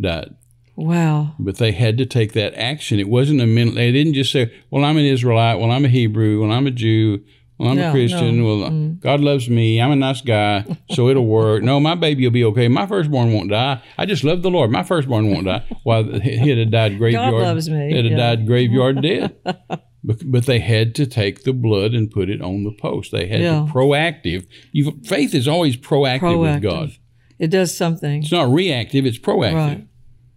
died. 0.00 0.34
Wow. 0.74 1.34
But 1.38 1.58
they 1.58 1.72
had 1.72 1.98
to 1.98 2.06
take 2.06 2.32
that 2.32 2.54
action. 2.54 2.98
It 2.98 3.10
wasn't 3.10 3.42
a 3.42 3.46
minute. 3.46 3.74
They 3.74 3.92
didn't 3.92 4.14
just 4.14 4.32
say, 4.32 4.50
"Well, 4.70 4.84
I'm 4.84 4.96
an 4.96 5.04
Israelite. 5.04 5.60
Well, 5.60 5.70
I'm 5.70 5.84
a 5.84 5.88
Hebrew. 5.88 6.40
Well, 6.40 6.50
I'm 6.50 6.66
a 6.66 6.70
Jew. 6.70 7.20
Well, 7.62 7.70
I'm 7.70 7.76
No, 7.76 7.88
a 7.88 7.92
Christian. 7.92 8.38
no. 8.38 8.44
Well, 8.44 8.70
mm-hmm. 8.70 8.98
God 8.98 9.20
loves 9.20 9.48
me. 9.48 9.80
I'm 9.80 9.92
a 9.92 9.96
nice 9.96 10.20
guy, 10.20 10.64
so 10.90 11.08
it'll 11.08 11.26
work." 11.26 11.62
no, 11.62 11.78
my 11.80 11.94
baby 11.94 12.24
will 12.26 12.32
be 12.32 12.44
okay. 12.44 12.68
My 12.68 12.86
firstborn 12.86 13.32
won't 13.32 13.50
die. 13.50 13.80
I 13.96 14.04
just 14.06 14.24
love 14.24 14.42
the 14.42 14.50
Lord. 14.50 14.70
My 14.70 14.82
firstborn 14.82 15.30
won't 15.30 15.46
die. 15.46 15.64
Well, 15.84 16.04
he'd 16.20 16.58
have 16.58 16.70
died 16.70 16.98
graveyard. 16.98 17.32
God 17.32 17.42
loves 17.42 17.70
me, 17.70 17.88
He'd 17.88 18.04
have 18.04 18.12
yeah. 18.12 18.16
died 18.16 18.46
graveyard 18.46 19.00
dead. 19.02 19.36
But, 20.04 20.18
but 20.24 20.46
they 20.46 20.58
had 20.58 20.96
to 20.96 21.06
take 21.06 21.44
the 21.44 21.52
blood 21.52 21.92
and 21.94 22.10
put 22.10 22.28
it 22.28 22.42
on 22.42 22.64
the 22.64 22.72
post. 22.72 23.12
They 23.12 23.28
had 23.28 23.40
Yeah. 23.40 23.60
to 23.66 23.72
proactive. 23.72 24.46
You, 24.72 24.98
faith 25.04 25.32
is 25.32 25.46
always 25.46 25.76
proactive, 25.76 26.40
with 26.40 26.60
God. 26.60 26.90
It 27.38 27.52
does 27.52 27.76
something. 27.76 28.22
It's 28.22 28.32
not 28.32 28.52
reactive. 28.52 29.06
It's 29.06 29.18
proactive. 29.18 29.54
Right. 29.54 29.86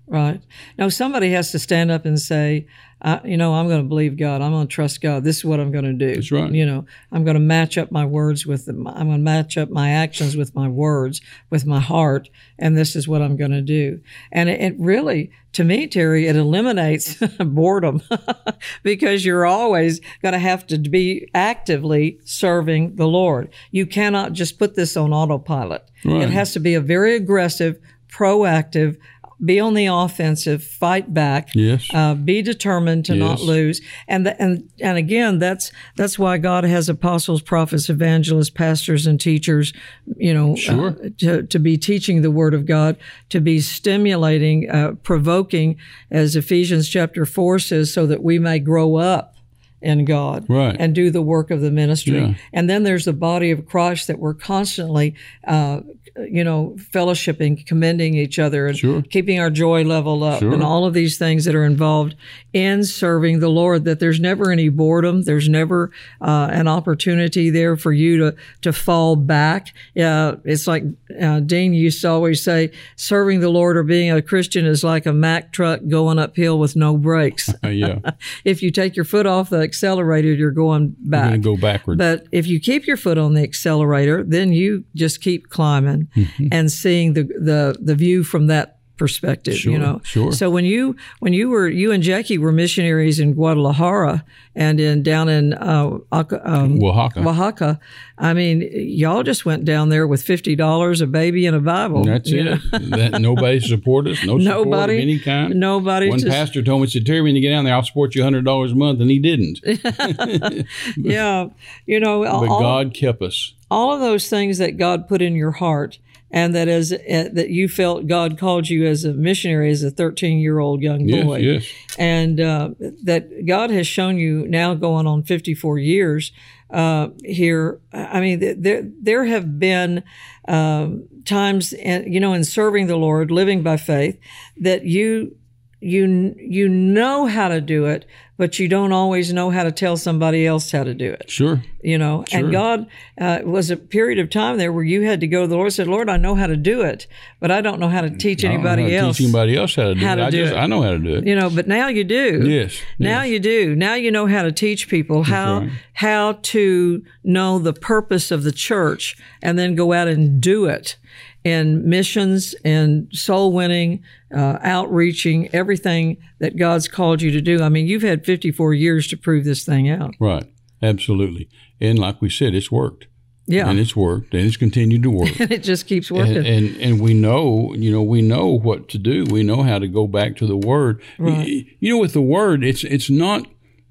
Right. 0.08 0.42
Now, 0.78 0.90
somebody 0.90 1.32
has 1.32 1.52
to 1.52 1.60
stand 1.60 1.90
up 1.90 2.06
and 2.06 2.20
say, 2.20 2.68
I, 3.02 3.22
you 3.24 3.38
know, 3.38 3.54
I'm 3.54 3.68
going 3.68 3.82
to 3.82 3.88
believe 3.88 4.18
God. 4.18 4.42
I'm 4.42 4.52
going 4.52 4.68
to 4.68 4.74
trust 4.74 5.02
God. 5.02 5.24
This 5.24 5.38
is 5.38 5.46
what 5.46 5.60
I'm 5.60 5.72
going 5.72 5.86
to 5.86 5.94
do. 5.94 6.16
That's 6.16 6.32
right. 6.32 6.52
You 6.52 6.66
know, 6.66 6.86
I'm 7.12 7.24
going 7.24 7.36
to 7.36 7.40
match 7.40 7.78
up 7.78 7.92
my 7.92 8.06
words 8.06 8.46
with 8.46 8.66
them. 8.66 8.88
I'm 8.88 9.08
going 9.08 9.20
to 9.20 9.24
match 9.24 9.58
up 9.58 9.70
my 9.70 9.92
actions 9.92 10.38
with 10.38 10.56
my 10.56 10.68
words, 10.68 11.22
with 11.50 11.66
my 11.66 11.80
heart, 11.80 12.30
and 12.58 12.78
this 12.78 12.96
is 12.96 13.08
what 13.08 13.22
I'm 13.22 13.36
going 13.36 13.52
to 13.52 13.62
do. 13.62 14.00
And 14.32 14.48
it, 14.50 14.62
it 14.62 14.76
really, 14.80 15.32
to 15.54 15.64
me, 15.64 15.88
Terry, 15.88 16.28
it 16.28 16.36
eliminates 16.36 17.16
boredom 17.40 18.02
because 18.84 19.26
you're 19.26 19.46
always 19.46 20.00
going 20.22 20.34
to 20.34 20.40
have 20.40 20.66
to 20.68 20.78
be 20.78 21.30
actively 21.34 22.20
serving 22.24 22.96
the 22.96 23.08
Lord. 23.08 23.54
You 23.72 23.86
cannot 23.86 24.34
just 24.34 24.58
put 24.58 24.76
this 24.76 24.96
on 24.96 25.14
autopilot. 25.14 25.90
Right. 26.04 26.24
It 26.24 26.30
has 26.30 26.54
to 26.54 26.60
be 26.60 26.74
a 26.74 26.82
very 26.82 27.16
aggressive, 27.16 27.78
proactive, 28.08 28.98
be 29.44 29.60
on 29.60 29.74
the 29.74 29.86
offensive, 29.88 30.64
fight 30.64 31.14
back, 31.14 31.50
Yes. 31.54 31.88
uh, 31.94 32.14
be 32.16 32.42
determined 32.42 33.06
to 33.06 33.16
not 33.16 33.42
lose, 33.42 33.82
and 34.08 34.26
the, 34.26 34.42
and 34.42 34.70
and 34.80 34.98
again, 34.98 35.40
that's 35.40 35.72
that's 35.98 36.18
why 36.18 36.38
God 36.38 36.64
has 36.64 36.88
apostles, 36.90 37.42
prophets, 37.42 37.90
evangelists, 37.90 38.50
pastors, 38.50 39.06
and 39.08 39.20
teachers. 39.20 39.74
You 40.18 40.34
know, 40.34 40.56
Sure. 40.56 40.90
uh, 40.90 41.10
to 41.20 41.44
to 41.44 41.60
be 41.60 41.78
teaching 41.78 42.22
the 42.22 42.32
Word 42.32 42.54
of 42.54 42.66
God, 42.66 42.96
to 43.30 43.42
be 43.42 43.60
stimulating, 43.60 44.70
uh, 44.70 44.94
provoking, 45.04 45.78
as 46.12 46.36
Ephesians 46.36 46.88
chapter 46.90 47.26
four 47.26 47.60
says, 47.60 47.94
so 47.94 48.06
that 48.06 48.24
we 48.24 48.40
may 48.40 48.60
grow 48.60 48.96
up 48.96 49.34
in 49.82 50.06
God 50.06 50.46
Right. 50.50 50.76
and 50.80 50.96
do 50.96 51.12
the 51.12 51.22
work 51.22 51.52
of 51.52 51.62
the 51.62 51.70
ministry. 51.70 52.20
Yeah. 52.20 52.34
And 52.54 52.70
then 52.70 52.84
there's 52.84 53.06
the 53.06 53.14
body 53.14 53.52
of 53.52 53.66
Christ 53.68 54.08
that 54.08 54.18
we're 54.18 54.34
constantly, 54.34 55.14
uh, 55.46 55.82
you 56.30 56.44
know, 56.44 56.76
fellowshipping, 56.94 57.66
commending 57.66 58.16
each 58.16 58.40
other, 58.40 58.68
and 58.68 58.78
Sure. 58.78 59.02
keeping 59.02 59.40
our 59.40 59.50
joy 59.50 59.84
level 59.84 60.24
up, 60.24 60.40
Sure. 60.40 60.54
and 60.54 60.64
all 60.64 60.86
of 60.86 60.94
these 60.94 61.18
things 61.18 61.46
that 61.46 61.54
are 61.56 61.66
involved 61.66 62.16
in 62.54 62.84
serving 62.86 63.40
the 63.40 63.50
Lord. 63.50 63.84
That 63.86 64.00
there's 64.00 64.20
never 64.20 64.52
any 64.52 64.70
boredom. 64.70 65.24
There's 65.24 65.50
never 65.50 65.92
uh, 66.22 66.48
an 66.52 66.68
opportunity 66.68 67.50
there 67.50 67.76
for 67.76 67.92
you 67.92 68.18
to 68.20 68.36
to 68.62 68.72
fall 68.74 69.16
back. 69.16 69.74
Uh, 70.00 70.36
it's 70.46 70.68
like 70.68 70.84
uh, 71.22 71.42
Dean 71.42 71.74
used 71.74 72.02
to 72.02 72.10
always 72.10 72.42
say, 72.44 72.72
serving 72.96 73.42
the 73.42 73.50
Lord 73.50 73.76
or 73.78 73.84
being 73.84 74.12
a 74.12 74.22
Christian 74.22 74.66
is 74.66 74.84
like 74.84 75.06
a 75.06 75.14
Mack 75.14 75.52
truck 75.52 75.82
going 75.88 76.18
uphill 76.20 76.58
with 76.60 76.76
no 76.76 76.98
brakes. 76.98 77.54
Yeah. 77.66 78.00
if 78.46 78.62
you 78.62 78.72
take 78.72 78.96
your 78.96 79.04
foot 79.06 79.26
off 79.26 79.50
the 79.50 79.60
accelerator, 79.60 80.32
you're 80.32 80.52
going 80.52 80.96
back. 81.00 81.32
to 81.32 81.38
go 81.38 81.58
backward. 81.58 81.98
But 81.98 82.26
if 82.32 82.48
you 82.48 82.60
keep 82.60 82.86
your 82.88 82.96
foot 82.96 83.18
on 83.18 83.34
the 83.34 83.42
accelerator, 83.44 84.24
then 84.24 84.54
you 84.54 84.86
just 84.96 85.20
keep 85.20 85.50
climbing 85.50 86.05
Mm-hmm. 86.16 86.48
and 86.52 86.72
seeing 86.72 87.14
the, 87.14 87.24
the 87.24 87.78
the 87.80 87.96
view 87.96 88.24
from 88.24 88.48
that 88.48 88.76
perspective. 88.98 89.56
Sure, 89.56 89.74
you 89.74 89.78
know. 89.78 90.02
sure. 90.04 90.32
So 90.32 90.50
when 90.50 90.66
you 90.66 90.96
when 91.20 91.34
you 91.34 91.50
were 91.50 91.68
you 91.68 91.92
and 91.92 92.02
Jackie 92.02 92.38
were 92.38 92.52
missionaries 92.52 93.20
in 93.20 93.34
Guadalajara 93.34 94.24
and 94.56 94.80
in 94.80 95.04
down 95.04 95.28
in 95.30 95.54
uh, 95.54 96.00
um, 96.12 96.82
Oaxaca. 96.82 97.28
Oaxaca, 97.28 97.80
I 98.18 98.34
mean, 98.34 98.68
y'all 98.74 99.24
just 99.24 99.46
went 99.46 99.66
down 99.66 99.90
there 99.90 100.08
with 100.08 100.24
fifty 100.24 100.56
dollars, 100.56 101.02
a 101.02 101.08
baby, 101.08 101.46
and 101.46 101.56
a 101.56 101.60
Bible. 101.60 102.04
That's 102.04 102.32
it. 102.32 102.60
that, 102.72 103.20
nobody 103.22 103.60
support 103.60 104.08
us. 104.08 104.24
No 104.24 104.40
support 104.40 104.68
Nobody- 104.68 104.96
of 104.96 105.02
any 105.02 105.20
kind. 105.20 105.56
Nobody. 105.56 106.10
One 106.10 106.20
just, 106.20 106.32
pastor 106.32 106.64
told 106.64 106.82
me, 106.82 106.88
said, 106.88 107.06
Terry, 107.06 107.22
when 107.22 107.36
you 107.36 107.42
get 107.42 107.50
down 107.50 107.66
there, 107.66 107.76
I'll 107.76 107.84
support 107.84 108.16
you 108.16 108.24
$100 108.24 108.72
a 108.72 108.76
month. 108.76 109.02
And 109.02 109.10
he 109.10 109.20
didn't. 109.20 109.60
yeah, 110.98 111.48
you 111.86 112.00
know, 112.00 112.24
But 112.24 112.50
all, 112.50 112.60
God 112.60 112.94
kept 112.94 113.22
us. 113.22 113.54
All 113.70 113.94
of 113.94 114.00
those 114.00 114.30
things 114.30 114.58
that 114.58 114.78
God 114.78 115.08
put 115.08 115.22
in 115.22 115.36
your 115.36 115.52
heart 115.52 116.00
and 116.32 116.54
that 116.54 116.68
as 116.68 116.92
uh, 116.92 117.30
that 117.34 117.50
you 117.50 117.68
felt 117.68 118.08
God 118.08 118.38
called 118.38 118.70
you 118.70 118.86
as 118.86 119.06
a 119.06 119.14
missionary 119.14 119.72
as 119.72 119.84
a 119.84 119.92
13 119.92 120.40
year 120.40 120.60
old 120.60 120.82
young 120.82 121.08
boy 121.08 121.38
yes. 121.38 121.66
and 121.98 122.40
uh, 122.40 122.72
that 123.04 123.46
God 123.46 123.72
has 123.72 123.88
shown 123.88 124.18
you 124.18 124.48
now 124.48 124.74
going 124.74 125.08
on 125.08 125.24
54 125.24 125.80
years 125.80 126.32
uh, 126.70 127.10
here 127.24 127.80
I 127.94 128.20
mean 128.20 128.62
there 128.62 128.84
there 129.02 129.26
have 129.26 129.60
been 129.60 130.04
um, 130.48 131.08
times 131.26 131.74
in, 131.74 132.12
you 132.12 132.20
know 132.20 132.34
in 132.34 132.44
serving 132.44 132.88
the 132.88 132.98
Lord 132.98 133.32
living 133.32 133.64
by 133.64 133.78
faith 133.78 134.20
that 134.58 134.84
you 134.86 135.38
you 135.86 136.34
you 136.40 136.68
know 136.68 137.28
how 137.28 137.48
to 137.48 137.62
do 137.62 137.86
it 137.86 138.06
but 138.38 138.60
you 138.60 138.68
don't 138.68 138.92
always 138.92 139.32
know 139.32 139.50
how 139.52 139.64
to 139.64 139.72
tell 139.72 139.96
somebody 139.96 140.46
else 140.46 140.72
how 140.72 140.84
to 140.84 140.94
do 140.96 141.12
it 141.12 141.30
Sure. 141.30 141.62
you 141.84 141.98
know 141.98 142.26
Sure. 142.28 142.40
and 142.40 142.52
god 142.52 142.88
uh, 143.22 143.40
was 143.46 143.70
a 143.70 143.78
period 143.78 144.18
of 144.18 144.30
time 144.32 144.58
there 144.58 144.74
where 144.74 144.84
you 144.84 145.02
had 145.04 145.20
to 145.22 145.28
go 145.28 145.42
to 145.42 145.48
the 145.48 145.56
lord 145.56 145.68
and 145.68 145.74
said 145.74 145.88
lord 145.88 146.10
i 146.10 146.18
know 146.18 146.34
how 146.34 146.48
to 146.48 146.58
do 146.58 146.82
it 146.82 147.06
but 147.40 147.52
i 147.52 147.62
don't 147.62 147.80
know 147.80 147.88
how 147.90 148.02
to 148.02 148.10
teach 148.10 148.44
I 148.44 148.48
don't 148.54 148.64
know 148.64 148.68
how 148.70 148.74
anybody 148.74 148.90
to 148.94 148.98
else 148.98 149.18
Teach 149.18 149.26
anybody 149.26 149.56
else 149.58 149.76
how 149.76 149.84
to 149.84 149.94
do 149.96 150.06
how 150.06 150.14
it. 150.14 150.16
to 150.16 150.24
I 150.26 150.30
do 150.32 150.38
just, 150.44 150.54
it. 150.54 150.58
I 150.58 150.66
know 150.66 150.82
how 150.82 150.92
to 150.92 150.98
do 151.00 151.14
it. 151.18 151.28
you 151.28 151.36
know 151.36 151.50
but 151.52 151.68
now 151.68 151.88
you 151.88 152.04
do 152.04 152.42
Yes. 152.50 152.82
now 152.98 153.22
yes. 153.22 153.32
you 153.34 153.40
do 153.40 153.76
now 153.76 153.94
you 153.94 154.10
know 154.12 154.26
how 154.26 154.42
to 154.42 154.52
teach 154.52 154.90
people 154.90 155.22
how 155.24 155.60
right. 155.60 155.70
how 155.94 156.40
to 156.42 157.04
know 157.24 157.60
the 157.60 157.74
purpose 157.74 158.32
of 158.32 158.42
the 158.44 158.52
church 158.52 159.16
and 159.44 159.60
then 159.60 159.76
go 159.76 159.94
out 159.94 160.08
and 160.08 160.42
do 160.42 160.66
it 160.66 160.98
in 161.46 161.88
missions 161.88 162.54
and 162.66 163.08
soul 163.14 163.54
winning 163.54 164.04
uh, 164.36 164.58
outreaching 164.64 165.48
everything 165.54 166.18
that 166.40 166.58
god's 166.58 166.88
called 166.90 167.22
you 167.22 167.32
to 167.32 167.40
do 167.40 167.62
i 167.64 167.70
mean 167.70 167.86
you've 167.88 168.02
had 168.02 168.26
54 168.26 168.74
years 168.74 169.08
to 169.08 169.16
prove 169.18 169.46
this 169.46 169.64
thing 169.64 169.88
out 169.90 170.14
Right. 170.20 170.46
Absolutely. 170.82 171.48
And 171.82 171.98
like 171.98 172.22
we 172.22 172.30
said, 172.30 172.54
it's 172.54 172.70
worked. 172.72 173.08
yeah 173.48 173.68
And 173.70 173.80
it's 173.80 173.96
worked. 173.96 174.34
And 174.34 174.46
it's 174.46 174.58
continued 174.58 175.04
to 175.04 175.10
work. 175.10 175.40
and 175.40 175.52
it 175.52 175.64
just 175.64 175.88
keeps 175.88 176.12
working 176.12 176.38
and, 176.38 176.46
and 176.48 176.76
and 176.82 177.00
we 177.02 177.14
know 177.14 177.74
you 177.76 177.92
know 177.92 178.04
we 178.04 178.22
know 178.22 178.48
what 178.48 178.90
to 178.90 178.98
do 178.98 179.24
we 179.30 179.42
know 179.44 179.64
how 179.64 179.80
to 179.80 179.88
go 179.88 180.06
back 180.08 180.36
to 180.38 180.46
the 180.48 180.58
word 180.58 181.02
Right. 181.18 181.48
you, 181.48 181.66
you 181.80 181.94
know 181.94 182.00
with 182.00 182.14
the 182.14 182.22
word 182.22 182.64
it's 182.64 182.84
it's 182.84 183.10
not 183.10 183.48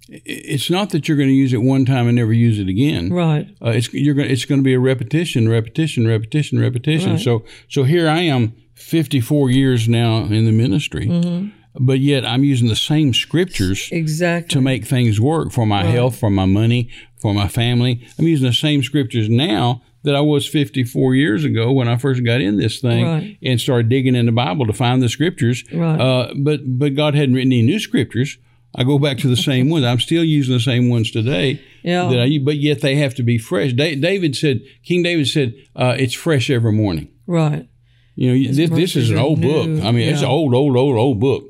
it's 0.08 0.68
not 0.70 0.90
that 0.90 1.08
you're 1.08 1.16
going 1.16 1.28
to 1.30 1.34
use 1.34 1.52
it 1.52 1.62
one 1.62 1.84
time 1.84 2.06
and 2.06 2.16
never 2.16 2.32
use 2.32 2.58
it 2.58 2.68
again 2.68 3.10
right 3.12 3.48
uh, 3.64 3.70
it's 3.70 3.92
you're 3.92 4.14
going 4.14 4.30
it's 4.30 4.44
going 4.44 4.58
to 4.60 4.64
be 4.64 4.74
a 4.74 4.78
repetition 4.78 5.48
repetition 5.48 6.06
repetition 6.06 6.58
repetition 6.58 7.12
Right. 7.12 7.20
so 7.20 7.44
so 7.68 7.84
here 7.84 8.08
i 8.08 8.20
am 8.20 8.54
54 8.74 9.50
years 9.50 9.88
now 9.88 10.24
in 10.24 10.44
the 10.44 10.52
ministry 10.52 11.06
Mm-hmm. 11.06 11.48
but 11.86 12.00
yet 12.00 12.26
i'm 12.26 12.44
using 12.44 12.68
the 12.68 12.76
same 12.76 13.14
scriptures 13.14 13.88
exactly 13.92 14.48
to 14.50 14.60
make 14.60 14.84
things 14.84 15.20
work 15.20 15.52
for 15.52 15.64
my 15.66 15.84
health, 15.84 16.16
for 16.18 16.30
my 16.30 16.44
money, 16.44 16.90
for 17.16 17.32
my 17.32 17.48
family. 17.48 18.06
I'm 18.18 18.26
using 18.26 18.46
the 18.46 18.52
same 18.54 18.82
scriptures 18.82 19.30
now 19.30 19.80
that 20.02 20.14
I 20.14 20.20
was 20.20 20.46
54 20.46 21.14
years 21.14 21.44
ago 21.46 21.72
when 21.72 21.88
I 21.88 21.96
first 21.96 22.22
got 22.22 22.42
in 22.42 22.58
this 22.58 22.78
thing 22.78 23.06
Right. 23.06 23.38
and 23.42 23.58
started 23.58 23.88
digging 23.88 24.14
in 24.14 24.26
the 24.26 24.32
Bible 24.32 24.66
to 24.66 24.74
find 24.74 25.00
the 25.00 25.08
scriptures. 25.08 25.64
Right. 25.72 25.98
Uh, 25.98 26.34
but 26.36 26.60
but 26.78 26.94
God 26.94 27.14
hadn't 27.14 27.34
written 27.34 27.52
any 27.52 27.62
new 27.62 27.78
scriptures. 27.78 28.36
I 28.74 28.84
go 28.84 28.98
back 28.98 29.18
to 29.18 29.28
the 29.28 29.36
same 29.36 29.70
ones. 29.70 29.84
I'm 29.84 30.00
still 30.00 30.24
using 30.24 30.54
the 30.54 30.60
same 30.60 30.88
ones 30.88 31.10
today. 31.10 31.60
Yeah. 31.82 32.08
That 32.08 32.20
I, 32.20 32.38
but 32.42 32.56
yet 32.56 32.80
they 32.80 32.96
have 32.96 33.14
to 33.16 33.22
be 33.22 33.38
fresh. 33.38 33.72
Da- 33.72 33.94
David 33.96 34.34
said, 34.36 34.62
King 34.84 35.02
David 35.02 35.28
said, 35.28 35.54
uh, 35.76 35.94
it's 35.98 36.14
fresh 36.14 36.50
every 36.50 36.72
morning. 36.72 37.08
right 37.26 37.68
You 38.16 38.30
know, 38.32 38.52
this, 38.52 38.70
this 38.70 38.96
is 38.96 39.10
an 39.10 39.18
old 39.18 39.38
new. 39.40 39.52
book. 39.52 39.84
I 39.84 39.90
mean, 39.92 40.08
it's 40.08 40.22
an 40.22 40.28
old, 40.28 40.54
old, 40.54 40.76
old, 40.76 40.96
old 40.96 41.20
book. 41.20 41.44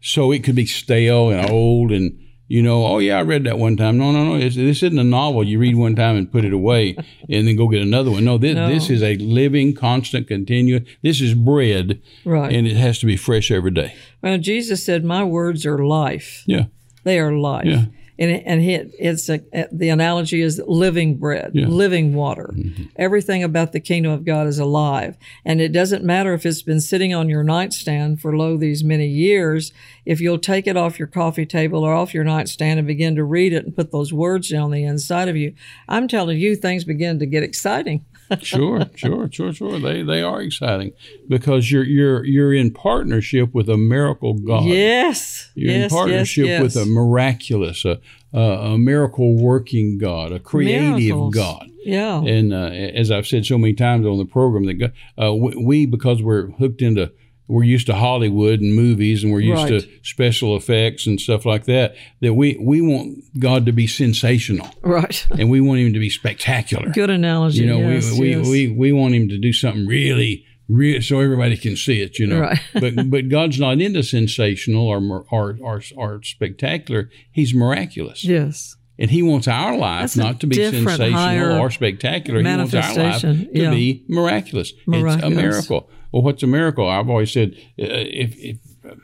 So 0.00 0.30
it 0.30 0.44
could 0.44 0.54
be 0.54 0.66
stale 0.66 1.30
and 1.30 1.50
old 1.50 1.90
and, 1.90 2.18
you 2.48 2.62
know, 2.62 2.86
oh, 2.86 2.98
yeah, 2.98 3.18
I 3.18 3.22
read 3.22 3.44
that 3.44 3.58
one 3.58 3.76
time. 3.76 3.98
No, 3.98 4.10
no, 4.10 4.24
no. 4.24 4.34
It's, 4.36 4.56
this 4.56 4.82
isn't 4.82 4.98
a 4.98 5.04
novel 5.04 5.44
you 5.44 5.58
read 5.58 5.76
one 5.76 5.94
time 5.94 6.16
and 6.16 6.32
put 6.32 6.44
it 6.46 6.52
away 6.54 6.96
and 7.28 7.46
then 7.46 7.56
go 7.56 7.68
get 7.68 7.82
another 7.82 8.10
one. 8.10 8.24
No, 8.24 8.38
this, 8.38 8.54
No. 8.54 8.68
this 8.68 8.88
is 8.90 9.02
a 9.02 9.16
living, 9.16 9.74
constant, 9.74 10.26
continuous. 10.28 10.82
This 11.02 11.20
is 11.20 11.34
bread 11.34 12.00
right 12.24 12.52
and 12.52 12.66
it 12.66 12.76
has 12.76 12.98
to 13.00 13.06
be 13.06 13.16
fresh 13.16 13.50
every 13.50 13.70
day. 13.70 13.94
well 14.22 14.38
jesus 14.38 14.84
said 14.84 15.04
my 15.04 15.22
words 15.22 15.64
are 15.66 15.78
life 15.78 16.42
Yeah. 16.46 16.64
they 17.04 17.18
are 17.18 17.32
life 17.32 17.66
Yeah. 17.66 17.84
And 18.20 18.30
it, 18.32 18.42
and 18.46 18.60
he, 18.60 18.72
it's 18.74 19.28
a, 19.28 19.40
the 19.70 19.88
analogy 19.88 20.40
is 20.42 20.60
living 20.66 21.16
bread 21.16 21.52
Yeah. 21.54 21.64
Mm-hmm. 21.64 21.72
living 21.72 22.14
water 22.14 22.52
everything 22.96 23.42
about 23.44 23.72
the 23.72 23.80
kingdom 23.80 24.12
of 24.12 24.24
god 24.24 24.46
is 24.46 24.58
alive 24.58 25.16
and 25.44 25.60
it 25.60 25.72
doesn't 25.72 26.04
matter 26.04 26.34
if 26.34 26.44
it's 26.44 26.62
been 26.62 26.80
sitting 26.80 27.14
on 27.14 27.28
your 27.28 27.44
nightstand 27.44 28.20
for 28.20 28.36
lo 28.36 28.56
these 28.56 28.82
many 28.84 29.06
years 29.06 29.72
if 30.04 30.20
you'll 30.20 30.38
take 30.38 30.66
it 30.66 30.76
off 30.76 30.98
your 30.98 31.08
coffee 31.08 31.46
table 31.46 31.84
or 31.84 31.94
off 31.94 32.12
your 32.14 32.24
nightstand 32.24 32.78
and 32.78 32.86
begin 32.88 33.14
to 33.14 33.24
read 33.24 33.52
it 33.52 33.64
and 33.64 33.76
put 33.76 33.92
those 33.92 34.12
words 34.12 34.52
on 34.52 34.70
the 34.70 34.84
inside 34.84 35.28
of 35.28 35.36
you 35.36 35.54
i'm 35.88 36.08
telling 36.08 36.38
you 36.38 36.56
things 36.56 36.84
begin 36.84 37.18
to 37.18 37.26
get 37.26 37.42
exciting 37.42 38.04
sure, 38.42 38.86
sure, 38.94 39.28
sure, 39.30 39.52
sure. 39.52 39.78
They 39.78 40.02
they 40.02 40.22
are 40.22 40.40
exciting 40.42 40.92
because 41.28 41.70
you're 41.70 41.84
you're 41.84 42.24
you're 42.24 42.54
in 42.54 42.72
partnership 42.72 43.54
with 43.54 43.68
a 43.68 43.76
miracle 43.76 44.34
God. 44.34 44.64
yes 44.64 45.50
You're 45.54 45.72
yes 45.72 45.84
in 45.92 45.96
partnership 45.96 46.46
yes, 46.46 46.62
yes. 46.62 46.74
with 46.74 46.76
a 46.76 46.86
miraculous, 46.86 47.84
a, 47.84 48.00
a, 48.32 48.40
a 48.40 48.78
miracle 48.78 49.36
working 49.36 49.98
God, 49.98 50.32
a 50.32 50.38
creative 50.38 50.96
Miracles. 50.98 51.34
God. 51.34 51.70
yeah 51.84 52.20
And 52.22 52.52
uh, 52.52 52.66
as 52.66 53.10
I've 53.10 53.26
said 53.26 53.46
so 53.46 53.58
many 53.58 53.74
times 53.74 54.06
on 54.06 54.18
the 54.18 54.24
program, 54.26 54.66
that 54.66 54.74
God, 54.74 54.92
uh, 55.22 55.34
we 55.34 55.86
because 55.86 56.22
we're 56.22 56.48
hooked 56.52 56.82
into 56.82 57.12
we're 57.48 57.64
used 57.64 57.86
to 57.86 57.94
Hollywood 57.94 58.60
and 58.60 58.74
movies, 58.74 59.24
and 59.24 59.32
we're 59.32 59.40
used 59.40 59.62
Right. 59.70 59.80
to 59.82 59.88
special 60.02 60.54
effects 60.56 61.06
and 61.06 61.18
stuff 61.20 61.44
like 61.46 61.64
that. 61.64 61.94
That 62.20 62.34
we 62.34 62.56
we 62.60 62.80
want 62.80 63.24
God 63.38 63.66
to 63.66 63.72
be 63.72 63.86
sensational, 63.86 64.68
right 64.82 65.26
and 65.38 65.50
we 65.50 65.60
want 65.60 65.80
Him 65.80 65.92
to 65.94 65.98
be 65.98 66.10
spectacular. 66.10 66.90
good 66.90 67.10
analogy 67.10 67.60
You 67.60 67.66
know, 67.66 67.78
yes, 67.80 68.12
we, 68.18 68.30
yes. 68.36 68.46
we, 68.46 68.68
we 68.68 68.74
we 68.76 68.92
want 68.92 69.14
Him 69.14 69.28
to 69.30 69.38
do 69.38 69.52
something 69.52 69.86
really 69.86 70.44
re- 70.68 71.00
so 71.00 71.20
everybody 71.20 71.56
can 71.56 71.74
see 71.76 72.02
it, 72.02 72.18
you 72.18 72.26
know. 72.26 72.40
Right. 72.40 72.60
but 72.74 73.10
but 73.10 73.28
God's 73.30 73.58
not 73.58 73.80
into 73.80 74.02
sensational 74.02 74.86
or 74.86 75.24
or 75.30 75.56
or, 75.60 75.82
or 75.96 76.22
spectacular. 76.22 77.08
He's 77.32 77.54
miraculous, 77.54 78.24
Yes. 78.24 78.76
and 78.98 79.10
He 79.10 79.22
wants 79.22 79.48
our 79.48 79.76
life 79.76 80.00
That's 80.02 80.16
not 80.16 80.40
to 80.40 80.46
be 80.46 80.56
sensational 80.56 81.60
or 81.62 81.70
spectacular. 81.70 82.40
He 82.42 82.46
wants 82.46 82.74
our 82.74 82.94
life 82.94 83.20
to 83.22 83.48
yeah. 83.52 83.70
be 83.70 84.04
miraculous. 84.08 84.72
It's 84.86 85.22
a 85.24 85.30
miracle. 85.30 85.88
Well, 86.12 86.22
what's 86.22 86.42
a 86.42 86.46
miracle? 86.46 86.88
I've 86.88 87.08
always 87.08 87.32
said 87.32 87.52
uh, 87.78 87.84
if, 87.86 88.36
if 88.36 88.56
uh, 88.84 88.94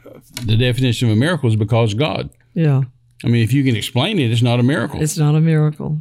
the 0.45 0.57
definition 0.57 1.09
of 1.11 1.17
a 1.17 1.21
miracle 1.21 1.49
is 1.49 1.57
because 1.57 1.95
God. 1.95 2.31
Yeah. 2.55 2.83
I 3.25 3.29
mean, 3.29 3.43
if 3.43 3.53
you 3.53 3.65
can 3.65 3.77
explain 3.77 4.19
it, 4.19 4.31
it's 4.31 4.43
not 4.43 4.61
a 4.61 4.63
miracle. 4.63 5.01
It's 5.03 5.17
not 5.19 5.35
a 5.35 5.41
miracle. 5.41 5.99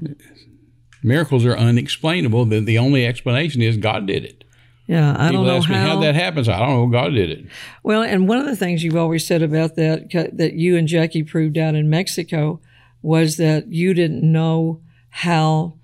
Miracles 1.04 1.46
are 1.46 1.58
unexplainable. 1.58 2.46
The, 2.46 2.60
the 2.60 2.78
only 2.78 3.06
explanation 3.06 3.62
is 3.62 3.78
God 3.78 4.08
did 4.08 4.24
it. 4.24 4.44
Yeah. 4.88 5.16
I 5.18 5.30
People 5.30 5.46
don't 5.46 5.48
know 5.48 5.58
ask 5.58 5.70
me 5.70 5.76
how. 5.76 5.88
how 5.96 6.00
that 6.02 6.16
happens. 6.16 6.48
I 6.50 6.60
don't 6.60 6.70
know. 6.70 6.88
God 6.88 7.10
did 7.10 7.30
it. 7.30 7.46
Well, 7.84 8.02
and 8.04 8.28
one 8.28 8.40
of 8.40 8.46
the 8.46 8.56
things 8.56 8.84
you've 8.84 8.96
always 8.96 9.26
said 9.26 9.42
about 9.42 9.76
that 9.76 10.32
that 10.34 10.54
you 10.54 10.78
and 10.78 10.88
Jackie 10.88 11.24
proved 11.24 11.58
out 11.58 11.76
in 11.76 11.90
Mexico 11.90 12.60
was 13.02 13.38
that 13.38 13.68
you 13.72 13.94
didn't 13.94 14.30
know 14.30 14.82
how 15.10 15.76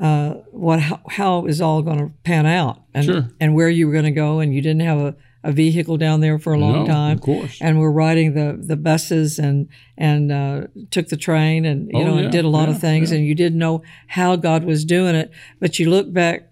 uh, 0.00 0.34
what 0.50 0.80
how, 0.80 1.00
how 1.10 1.38
it 1.38 1.44
was 1.44 1.60
all 1.60 1.82
going 1.82 1.98
to 1.98 2.12
pan 2.24 2.46
out 2.46 2.82
and 2.92 3.04
Sure. 3.04 3.28
and 3.40 3.54
where 3.54 3.68
you 3.68 3.86
were 3.86 3.92
going 3.92 4.04
to 4.04 4.10
go, 4.10 4.40
and 4.40 4.54
you 4.54 4.60
didn't 4.60 4.80
have 4.82 4.98
a, 4.98 5.16
a 5.44 5.52
vehicle 5.52 5.96
down 5.96 6.20
there 6.20 6.38
for 6.38 6.52
a 6.54 6.58
long 6.58 6.80
No, 6.80 6.86
time. 6.86 7.16
of 7.16 7.20
course. 7.22 7.58
And 7.60 7.78
we're 7.78 7.90
riding 7.92 8.34
the 8.34 8.58
the 8.60 8.76
buses 8.76 9.38
and 9.38 9.68
and 9.96 10.32
uh, 10.32 10.62
took 10.90 11.08
the 11.08 11.16
train 11.16 11.64
and 11.64 11.88
you 11.92 12.00
Oh, 12.00 12.04
know 12.04 12.14
yeah, 12.16 12.22
and 12.24 12.32
did 12.32 12.44
a 12.44 12.48
lot 12.48 12.68
yeah, 12.68 12.74
of 12.74 12.80
things, 12.80 13.12
and 13.12 13.24
you 13.24 13.34
didn't 13.34 13.58
know 13.58 13.82
how 14.08 14.36
God 14.36 14.64
was 14.64 14.84
doing 14.84 15.14
it, 15.14 15.30
but 15.60 15.78
you 15.78 15.88
look 15.90 16.12
back 16.12 16.50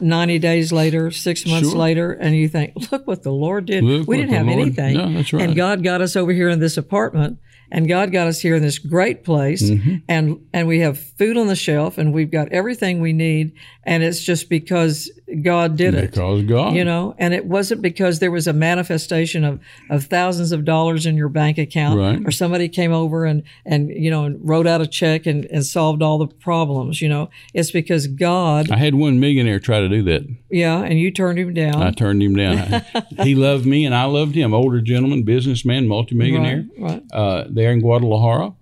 90 0.00 0.38
days 0.38 0.70
later, 0.70 1.10
six 1.10 1.46
months 1.46 1.70
Sure. 1.70 1.78
later, 1.78 2.12
and 2.12 2.36
you 2.36 2.48
think, 2.48 2.74
look 2.92 3.06
what 3.06 3.22
the 3.22 3.32
Lord 3.32 3.64
did. 3.66 3.82
Look 3.82 4.06
we 4.06 4.18
didn't 4.18 4.32
have 4.34 4.46
Lord- 4.46 4.58
anything. 4.60 4.94
No, 4.94 5.06
right. 5.32 5.32
And 5.34 5.56
God 5.56 5.82
got 5.82 6.02
us 6.02 6.14
over 6.16 6.32
here 6.32 6.50
in 6.50 6.60
this 6.60 6.76
apartment, 6.76 7.38
and 7.70 7.86
God 7.88 8.12
got 8.12 8.26
us 8.26 8.40
here 8.40 8.54
in 8.56 8.62
this 8.62 8.78
great 8.78 9.24
place, 9.24 9.62
Mm-hmm. 9.70 9.96
and 10.08 10.40
and 10.52 10.66
we 10.68 10.80
have 10.80 10.98
food 10.98 11.36
on 11.36 11.46
the 11.48 11.56
shelf, 11.56 11.98
and 11.98 12.12
we've 12.14 12.30
got 12.30 12.48
everything 12.52 13.00
we 13.00 13.12
need, 13.12 13.52
and 13.88 14.02
it's 14.02 14.20
just 14.22 14.50
because 14.50 15.10
God 15.42 15.76
did 15.76 15.94
it. 15.94 16.10
Because 16.10 16.42
God. 16.44 16.74
You 16.74 16.84
know, 16.84 17.14
and 17.18 17.32
it 17.32 17.46
wasn't 17.46 17.80
because 17.80 18.18
there 18.18 18.30
was 18.30 18.46
a 18.46 18.52
manifestation 18.52 19.44
of, 19.44 19.60
of 19.88 20.04
thousands 20.04 20.52
of 20.52 20.64
dollars 20.64 21.06
in 21.06 21.16
your 21.16 21.30
bank 21.30 21.56
account, 21.58 21.98
Right. 21.98 22.20
or 22.26 22.30
somebody 22.30 22.68
came 22.68 22.92
over 22.92 23.24
and, 23.24 23.42
and 23.64 23.88
you 23.90 24.10
know 24.10 24.24
and 24.24 24.38
wrote 24.46 24.66
out 24.66 24.80
a 24.82 24.86
check 24.86 25.26
and, 25.26 25.46
and 25.46 25.64
solved 25.64 26.02
all 26.02 26.18
the 26.18 26.26
problems. 26.26 27.00
You 27.00 27.08
know, 27.08 27.30
it's 27.54 27.70
because 27.70 28.06
God, 28.06 28.70
I 28.70 28.76
had 28.76 28.94
one 28.94 29.18
millionaire 29.20 29.58
try 29.58 29.80
to 29.80 29.88
do 29.88 30.02
that. 30.04 30.22
yeah, 30.50 30.78
and 30.82 30.98
you 30.98 31.10
turned 31.10 31.38
him 31.38 31.54
down. 31.54 31.76
I 31.82 31.90
turned 31.90 32.22
him 32.22 32.36
down. 32.36 32.82
he 33.22 33.34
loved 33.34 33.64
me, 33.66 33.84
and 33.86 33.94
I 33.94 34.04
loved 34.04 34.34
him. 34.34 34.52
Older 34.52 34.80
gentleman, 34.82 35.22
businessman, 35.22 35.88
multimillionaire, 35.88 36.66
Right, 36.78 36.90
right. 36.92 37.02
Uh, 37.12 37.44
there 37.48 37.72
in 37.72 37.80
Guadalajara, 37.80 38.52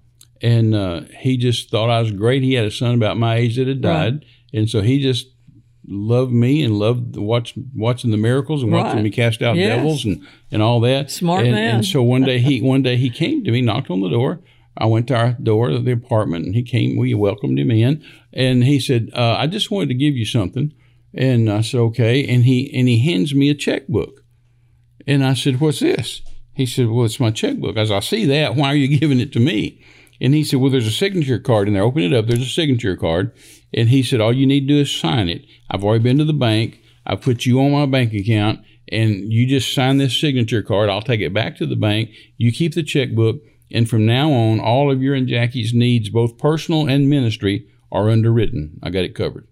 and 0.42 0.74
uh, 0.74 1.00
he 1.18 1.36
just 1.36 1.70
thought 1.70 1.90
I 1.90 2.00
was 2.00 2.12
great. 2.12 2.42
He 2.42 2.54
had 2.54 2.64
a 2.66 2.70
son 2.70 2.94
about 2.94 3.16
my 3.16 3.36
age 3.36 3.56
that 3.56 3.66
had 3.66 3.80
died, 3.80 4.14
Right. 4.14 4.24
And 4.56 4.68
so 4.68 4.80
he 4.80 5.00
just 5.00 5.26
loved 5.88 6.32
me 6.32 6.64
and 6.64 6.76
loved 6.78 7.16
watch, 7.16 7.54
watching 7.74 8.10
the 8.10 8.16
miracles 8.16 8.62
and 8.62 8.72
watching 8.72 8.96
Right. 8.96 9.04
me 9.04 9.10
cast 9.10 9.40
out 9.42 9.54
Yes. 9.56 9.76
devils 9.76 10.04
and, 10.04 10.20
and 10.50 10.60
all 10.62 10.80
that. 10.80 11.10
Smart 11.12 11.44
and, 11.44 11.52
man. 11.54 11.74
And 11.76 11.84
so 11.86 12.02
one 12.02 12.22
day 12.24 12.40
he 12.40 12.60
one 12.60 12.82
day 12.82 12.96
he 12.96 13.08
came 13.10 13.44
to 13.44 13.52
me, 13.52 13.60
knocked 13.60 13.90
on 13.90 14.00
the 14.00 14.08
door. 14.10 14.40
I 14.76 14.86
went 14.86 15.06
to 15.08 15.14
our 15.16 15.32
door 15.34 15.70
of 15.70 15.84
the 15.84 15.92
apartment, 15.92 16.44
and 16.44 16.54
he 16.54 16.62
came. 16.62 16.96
We 16.98 17.14
welcomed 17.14 17.58
him 17.58 17.70
in, 17.70 18.02
and 18.32 18.64
he 18.64 18.78
said, 18.80 19.10
uh, 19.14 19.36
"I 19.38 19.46
just 19.46 19.70
wanted 19.70 19.88
to 19.90 19.94
give 19.94 20.16
you 20.16 20.24
something." 20.26 20.72
And 21.14 21.48
I 21.48 21.60
said, 21.62 21.78
"Okay." 21.80 22.26
And 22.26 22.44
he 22.44 22.70
and 22.74 22.86
he 22.88 22.98
hands 22.98 23.34
me 23.34 23.48
a 23.48 23.54
checkbook, 23.54 24.22
and 25.06 25.24
I 25.24 25.34
said, 25.34 25.60
"What's 25.60 25.80
this?" 25.80 26.20
He 26.52 26.66
said, 26.66 26.88
"Well, 26.88 27.04
it's 27.06 27.20
my 27.20 27.30
checkbook." 27.30 27.76
I 27.78 27.84
said, 27.84 27.96
"I 27.96 28.00
see 28.00 28.24
that. 28.26 28.54
Why 28.56 28.68
are 28.68 28.74
you 28.76 28.98
giving 28.98 29.20
it 29.20 29.32
to 29.32 29.40
me?" 29.40 29.78
And 30.20 30.34
he 30.34 30.44
said, 30.44 30.60
"Well, 30.60 30.70
there's 30.70 30.86
a 30.86 30.92
signature 30.92 31.38
card 31.38 31.68
in 31.68 31.74
there. 31.74 31.82
Open 31.82 32.02
it 32.02 32.12
up. 32.12 32.26
There's 32.26 32.42
a 32.42 32.46
signature 32.46 32.96
card." 32.96 33.32
And 33.74 33.88
he 33.88 34.02
said, 34.02 34.20
"All 34.20 34.32
you 34.32 34.46
need 34.46 34.60
to 34.62 34.74
do 34.74 34.80
is 34.80 34.90
sign 34.90 35.28
it. 35.28 35.44
I've 35.70 35.84
already 35.84 36.04
been 36.04 36.18
to 36.18 36.24
the 36.24 36.32
bank. 36.32 36.80
I 37.06 37.16
put 37.16 37.46
you 37.46 37.60
on 37.60 37.72
my 37.72 37.86
bank 37.86 38.12
account, 38.14 38.60
and 38.90 39.32
you 39.32 39.46
just 39.46 39.72
sign 39.74 39.98
this 39.98 40.18
signature 40.18 40.62
card. 40.62 40.88
I'll 40.88 41.02
take 41.02 41.20
it 41.20 41.34
back 41.34 41.56
to 41.56 41.66
the 41.66 41.76
bank. 41.76 42.10
You 42.36 42.52
keep 42.52 42.74
the 42.74 42.82
checkbook, 42.82 43.40
and 43.70 43.88
from 43.88 44.06
now 44.06 44.32
on, 44.32 44.60
all 44.60 44.90
of 44.90 45.02
your 45.02 45.14
and 45.14 45.28
Jackie's 45.28 45.74
needs, 45.74 46.08
both 46.08 46.38
personal 46.38 46.88
and 46.88 47.08
ministry, 47.08 47.66
are 47.92 48.10
underwritten. 48.10 48.78
I 48.82 48.90
got 48.90 49.04
it 49.04 49.14
covered." 49.14 49.46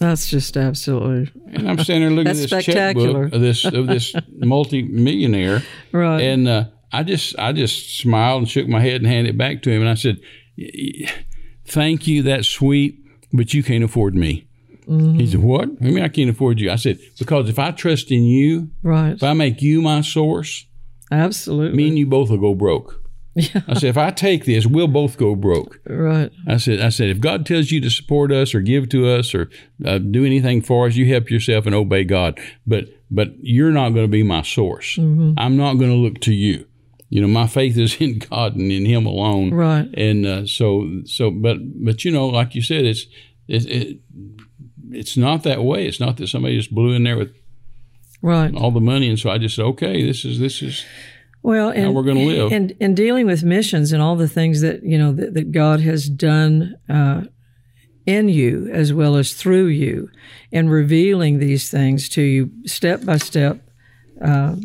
That's 0.00 0.30
just 0.30 0.56
absolutely 0.56 1.30
And 1.52 1.68
I'm 1.68 1.78
standing 1.78 2.08
there 2.08 2.24
looking 2.24 2.30
at 2.30 2.36
this 2.48 2.64
checkbook 2.64 3.34
of 3.34 3.40
this 3.42 3.66
of 3.66 3.86
this 3.86 4.14
multi-millionaire, 4.38 5.62
right. 5.92 6.22
and 6.22 6.48
uh, 6.48 6.64
I 6.92 7.02
just 7.02 7.38
I 7.38 7.52
just 7.52 7.98
smiled 7.98 8.42
and 8.42 8.48
shook 8.50 8.68
my 8.68 8.80
head 8.80 8.96
and 9.02 9.06
handed 9.06 9.34
it 9.34 9.38
back 9.38 9.62
to 9.62 9.70
him, 9.70 9.80
and 9.80 9.90
I 9.90 9.94
said, 9.94 10.18
"Y- 10.58 10.70
y- 11.00 11.08
"Thank 11.64 12.06
you, 12.06 12.22
that's 12.22 12.48
sweet, 12.48 12.98
but 13.32 13.54
you 13.54 13.62
can't 13.62 13.84
afford 13.84 14.14
me." 14.14 14.46
He 14.88 15.26
said, 15.28 15.40
"What? 15.40 15.68
I 15.80 15.84
mean, 15.84 16.02
I 16.02 16.08
can't 16.08 16.30
afford 16.30 16.58
you." 16.60 16.70
I 16.70 16.76
said, 16.76 16.98
"Because 17.18 17.48
if 17.48 17.58
I 17.60 17.70
trust 17.70 18.10
in 18.10 18.24
you, 18.24 18.70
right. 18.82 19.12
if 19.12 19.22
I 19.22 19.34
make 19.34 19.62
you 19.62 19.80
my 19.80 20.00
source, 20.00 20.66
Absolutely. 21.12 21.76
me 21.76 21.88
and 21.88 21.98
you 21.98 22.06
both 22.06 22.30
will 22.30 22.38
go 22.38 22.54
broke." 22.54 22.96
Yeah. 23.36 23.62
I 23.68 23.74
said, 23.74 23.90
"If 23.90 23.96
I 23.96 24.10
take 24.10 24.44
this, 24.44 24.66
we'll 24.66 24.88
both 24.88 25.16
go 25.16 25.36
broke." 25.36 25.78
right. 25.86 26.32
I 26.48 26.56
said, 26.56 26.80
I 26.80 26.88
said, 26.88 27.10
if 27.10 27.20
God 27.20 27.46
tells 27.46 27.70
you 27.70 27.80
to 27.82 27.88
support 27.88 28.32
us 28.32 28.52
or 28.56 28.60
give 28.60 28.88
to 28.88 29.06
us 29.06 29.32
or 29.32 29.48
uh, 29.84 29.98
do 29.98 30.24
anything 30.24 30.60
for 30.62 30.88
us, 30.88 30.96
you 30.96 31.06
help 31.06 31.30
yourself 31.30 31.64
and 31.66 31.74
obey 31.74 32.02
God. 32.02 32.40
But 32.66 32.86
but 33.08 33.28
you're 33.40 33.70
not 33.70 33.90
going 33.90 34.04
to 34.04 34.10
be 34.10 34.24
my 34.24 34.42
source. 34.42 34.98
I'm 34.98 35.56
not 35.56 35.74
going 35.74 35.90
to 35.90 35.96
look 35.96 36.20
to 36.22 36.34
you. 36.34 36.66
You 37.10 37.20
know, 37.20 37.28
my 37.28 37.46
faith 37.48 37.76
is 37.76 38.00
in 38.00 38.18
God 38.20 38.54
and 38.56 38.70
in 38.72 38.86
Him 38.86 39.04
alone. 39.04 39.52
Right. 39.52 39.88
And 39.94 40.24
uh, 40.24 40.46
so 40.46 41.02
so, 41.04 41.30
but 41.30 41.58
but 41.84 42.04
you 42.04 42.10
know, 42.12 42.26
like 42.28 42.54
you 42.54 42.62
said, 42.62 42.84
it's 42.84 43.06
it, 43.48 43.66
it 43.66 43.98
it's 44.92 45.16
not 45.16 45.42
that 45.42 45.62
way. 45.62 45.86
It's 45.86 46.00
not 46.00 46.16
that 46.16 46.28
somebody 46.28 46.56
just 46.56 46.74
blew 46.74 46.92
in 46.92 47.02
there 47.04 47.16
with 47.18 47.32
Right. 48.22 48.54
all 48.54 48.70
the 48.70 48.80
money, 48.80 49.08
and 49.08 49.18
so 49.18 49.30
I 49.30 49.38
just 49.38 49.56
said, 49.56 49.64
okay, 49.64 50.04
this 50.06 50.24
is 50.26 50.38
this 50.38 50.60
is 50.62 50.84
Well, 51.42 51.70
and, 51.70 51.84
how 51.84 51.90
we're 51.92 52.02
going 52.02 52.18
to 52.18 52.26
live. 52.26 52.52
and 52.52 52.72
in 52.78 52.94
dealing 52.94 53.26
with 53.26 53.42
missions 53.42 53.92
and 53.92 54.02
all 54.02 54.14
the 54.14 54.28
things 54.28 54.60
that 54.60 54.82
you 54.82 54.98
know 54.98 55.12
that, 55.12 55.32
that 55.34 55.52
God 55.52 55.80
has 55.80 56.08
done 56.08 56.76
uh, 56.88 57.22
in 58.06 58.28
you 58.28 58.68
as 58.72 58.92
well 58.92 59.16
as 59.16 59.32
through 59.32 59.66
you, 59.68 60.10
and 60.52 60.70
revealing 60.70 61.38
these 61.38 61.70
things 61.70 62.08
to 62.10 62.22
you 62.22 62.50
step 62.66 63.04
by 63.06 63.16
step, 63.16 63.62
uh, 64.22 64.56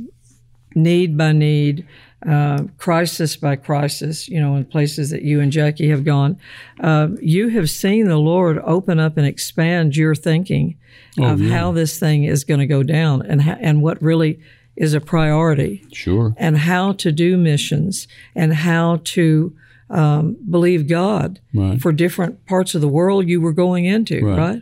need 0.76 1.18
by 1.18 1.32
need, 1.32 1.88
uh, 2.28 2.64
crisis 2.78 3.36
by 3.38 3.56
crisis. 3.56 4.28
You 4.28 4.40
know, 4.42 4.56
in 4.56 4.66
places 4.66 5.10
that 5.12 5.22
you 5.24 5.40
and 5.42 5.52
Jackie 5.52 5.90
have 5.90 6.04
gone, 6.04 6.38
uh, 6.80 7.10
you 7.22 7.50
have 7.50 7.70
seen 7.70 8.08
the 8.08 8.18
Lord 8.18 8.58
open 8.64 9.00
up 9.00 9.18
and 9.18 9.26
expand 9.28 9.96
your 9.96 10.16
thinking 10.16 10.78
of 11.18 11.40
how 11.40 11.72
this 11.72 11.98
thing 12.00 12.24
is 12.26 12.44
going 12.44 12.60
to 12.60 12.66
go 12.68 12.84
down 12.84 13.22
and 13.26 13.42
how, 13.42 13.58
and 13.62 13.82
what 13.82 14.02
really 14.02 14.40
is 14.76 14.94
a 14.94 15.00
priority 15.00 15.86
sure. 15.94 16.34
and 16.38 16.58
how 16.58 16.92
to 16.92 17.12
do 17.12 17.38
missions 17.38 18.08
and 18.36 18.54
how 18.54 19.00
to 19.06 19.56
um, 19.90 20.36
believe 20.50 20.88
God 20.90 21.40
Right. 21.54 21.80
for 21.82 21.94
different 21.94 22.46
parts 22.46 22.76
of 22.76 22.82
the 22.82 22.88
world 22.90 23.30
you 23.30 23.40
were 23.40 23.54
going 23.54 23.86
into, 23.86 24.26
Right. 24.26 24.38
right? 24.38 24.62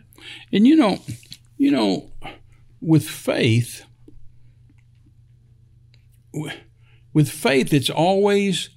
And 0.52 0.68
you 0.68 0.76
know, 0.76 1.00
you 1.58 1.72
know, 1.72 2.12
with 2.82 3.08
faith, 3.10 3.86
w- 6.34 6.52
with 7.14 7.30
faith, 7.30 7.74
it's 7.74 7.90
always 7.90 8.70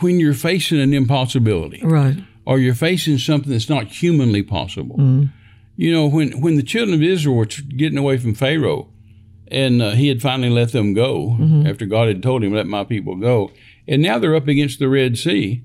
when 0.00 0.20
you're 0.20 0.34
facing 0.34 0.80
an 0.80 0.94
impossibility 0.94 1.80
Right. 1.82 2.16
or 2.44 2.58
you're 2.58 2.74
facing 2.74 3.18
something 3.18 3.50
that's 3.50 3.68
not 3.68 3.86
humanly 3.88 4.42
possible. 4.42 5.28
You 5.76 5.92
know, 5.92 6.06
when 6.08 6.40
when 6.40 6.56
the 6.56 6.62
children 6.62 6.94
of 6.94 7.02
Israel 7.02 7.36
were 7.36 7.46
getting 7.46 7.98
away 7.98 8.18
from 8.18 8.34
Pharaoh, 8.34 8.88
and 9.50 9.80
uh, 9.80 9.90
he 9.92 10.08
had 10.08 10.20
finally 10.20 10.50
let 10.50 10.72
them 10.72 10.92
go 10.92 11.36
after 11.66 11.86
God 11.86 12.08
had 12.08 12.22
told 12.22 12.42
him, 12.44 12.52
"Let 12.52 12.66
my 12.66 12.84
people 12.84 13.14
go," 13.16 13.52
and 13.86 14.02
now 14.02 14.18
they're 14.18 14.34
up 14.34 14.48
against 14.48 14.78
the 14.80 14.88
Red 14.88 15.16
Sea. 15.18 15.62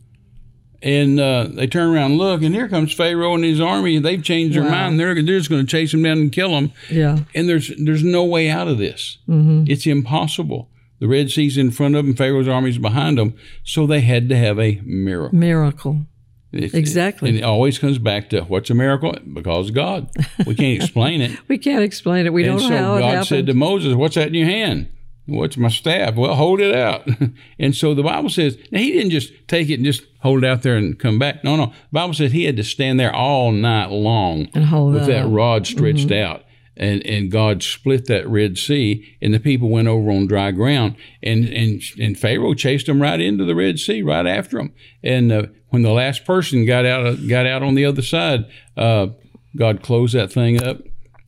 And 0.84 1.18
uh, 1.18 1.48
they 1.50 1.66
turn 1.66 1.96
around 1.96 2.12
and 2.12 2.18
look, 2.20 2.42
and 2.44 2.54
here 2.54 2.68
comes 2.68 2.92
Pharaoh 2.92 3.36
and 3.36 3.44
his 3.46 3.62
army. 3.62 3.96
And 3.96 4.04
they've 4.06 4.22
changed 4.22 4.54
their 4.56 4.64
Wow. 4.64 4.72
mind. 4.72 5.00
They're, 5.00 5.16
they're 5.16 5.38
just 5.38 5.50
going 5.50 5.66
to 5.66 5.72
chase 5.72 5.94
him 5.94 6.04
down 6.04 6.18
and 6.18 6.30
kill 6.30 6.50
him. 6.58 6.74
Yeah. 6.92 7.20
And 7.34 7.48
there's 7.48 7.72
there's 7.78 8.04
no 8.04 8.26
way 8.26 8.50
out 8.50 8.68
of 8.68 8.78
this. 8.78 9.18
It's 9.28 9.88
impossible. 9.88 10.70
The 11.00 11.08
Red 11.08 11.32
Sea's 11.32 11.58
in 11.58 11.72
front 11.72 11.96
of 11.96 12.06
them. 12.06 12.16
Pharaoh's 12.16 12.50
army's 12.50 12.78
behind 12.78 13.18
them. 13.18 13.34
So 13.64 13.88
they 13.88 14.02
had 14.02 14.28
to 14.30 14.36
have 14.38 14.60
a 14.60 14.82
miracle. 14.84 15.38
Miracle. 15.38 16.06
Exactly. 16.52 17.30
And 17.30 17.38
it 17.38 17.44
always 17.44 17.80
comes 17.80 17.98
back 17.98 18.30
to 18.30 18.42
what's 18.42 18.70
a 18.70 18.74
miracle? 18.76 19.16
Because 19.34 19.72
God. 19.72 20.10
We 20.46 20.54
can't 20.54 20.82
explain 20.84 21.22
it. 21.22 21.32
We 21.48 21.58
can't 21.58 21.84
explain 21.84 22.26
it. 22.26 22.34
We 22.34 22.44
and 22.44 22.60
don't 22.60 22.68
so 22.68 22.70
know 22.70 22.78
how 22.86 22.96
it 22.98 23.00
God 23.02 23.10
happened. 23.10 23.28
said 23.28 23.46
to 23.48 23.54
Moses, 23.54 23.96
What's 23.96 24.16
that 24.16 24.28
in 24.28 24.34
your 24.36 24.48
hand? 24.48 24.90
What's 25.26 25.56
my 25.56 25.70
staff? 25.70 26.16
Well, 26.16 26.36
hold 26.36 26.60
it 26.60 26.76
out. 26.76 27.08
and 27.60 27.74
so 27.74 27.94
the 27.94 28.04
Bible 28.04 28.30
says, 28.30 28.58
now 28.72 28.80
he 28.80 28.92
didn't 28.92 29.12
just 29.12 29.32
take 29.48 29.70
it 29.70 29.76
and 29.76 29.86
just 29.86 30.04
hold 30.20 30.44
it 30.44 30.48
out 30.48 30.64
there 30.64 30.76
and 30.76 31.00
come 31.00 31.18
back. 31.18 31.44
No, 31.44 31.56
no. 31.56 31.68
The 31.68 31.74
Bible 31.94 32.14
says 32.14 32.34
he 32.34 32.44
had 32.44 32.58
to 32.58 32.64
stand 32.64 33.00
there 33.00 33.16
all 33.16 33.52
night 33.54 33.90
long 33.90 34.50
And 34.54 34.66
hold 34.66 34.94
with 34.96 35.04
it 35.04 35.08
that 35.08 35.28
rod 35.28 35.66
stretched 35.66 36.12
out. 36.12 36.44
and 36.76 37.06
and 37.06 37.32
God 37.32 37.64
split 37.64 38.08
that 38.08 38.28
Red 38.28 38.58
Sea, 38.58 39.16
and 39.22 39.34
the 39.34 39.40
people 39.40 39.70
went 39.70 39.88
over 39.88 40.10
on 40.12 40.28
dry 40.28 40.52
ground, 40.52 40.96
and 41.22 41.46
and 41.46 41.82
and 42.00 42.20
Pharaoh 42.20 42.54
chased 42.56 42.88
them 42.88 43.02
right 43.02 43.22
into 43.22 43.46
the 43.46 43.56
Red 43.56 43.80
Sea, 43.80 44.02
right 44.02 44.26
after 44.26 44.58
them. 44.58 44.74
And 45.04 45.32
uh, 45.32 45.44
when 45.70 45.84
the 45.84 45.92
last 45.92 46.26
person 46.26 46.66
got 46.66 46.86
out 46.86 47.28
got 47.28 47.46
out 47.46 47.64
on 47.64 47.76
the 47.76 47.86
other 47.86 48.02
side, 48.02 48.46
uh, 48.76 49.08
God 49.56 49.84
closed 49.84 50.16
that 50.16 50.34
thing 50.34 50.62
up 50.64 50.80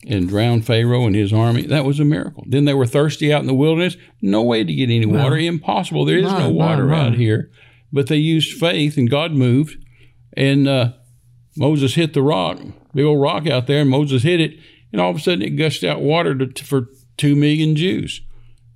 and 0.06 0.28
drowned 0.28 0.64
Pharaoh 0.66 1.06
and 1.06 1.14
his 1.16 1.32
army. 1.32 1.62
That 1.66 1.84
was 1.84 1.98
a 2.00 2.04
miracle. 2.04 2.44
Then 2.46 2.64
they 2.64 2.74
were 2.74 2.86
thirsty 2.86 3.32
out 3.32 3.40
in 3.40 3.46
the 3.46 3.54
wilderness. 3.54 3.96
No 4.22 4.42
way 4.42 4.64
to 4.64 4.74
get 4.74 4.90
any 4.90 5.06
water. 5.06 5.36
Impossible. 5.36 6.04
There 6.04 6.18
is 6.18 6.24
no 6.32 6.50
water 6.50 6.92
out 6.94 7.14
here. 7.14 7.50
But 7.92 8.08
they 8.08 8.16
used 8.16 8.58
faith, 8.58 8.96
and 8.96 9.08
God 9.10 9.32
moved, 9.32 9.76
and 10.36 10.68
uh, 10.68 10.92
Moses 11.56 11.94
hit 11.94 12.14
the 12.14 12.22
rock, 12.22 12.58
big 12.94 13.04
old 13.04 13.20
rock 13.20 13.46
out 13.46 13.66
there, 13.66 13.80
and 13.80 13.90
Moses 13.90 14.22
hit 14.22 14.40
it, 14.40 14.58
and 14.92 15.00
all 15.00 15.10
of 15.10 15.16
a 15.16 15.20
sudden 15.20 15.42
it 15.42 15.50
gushed 15.50 15.84
out 15.84 16.00
water 16.00 16.34
to, 16.34 16.64
for 16.64 16.88
two 17.16 17.34
million 17.36 17.76
Jews. 17.76 18.20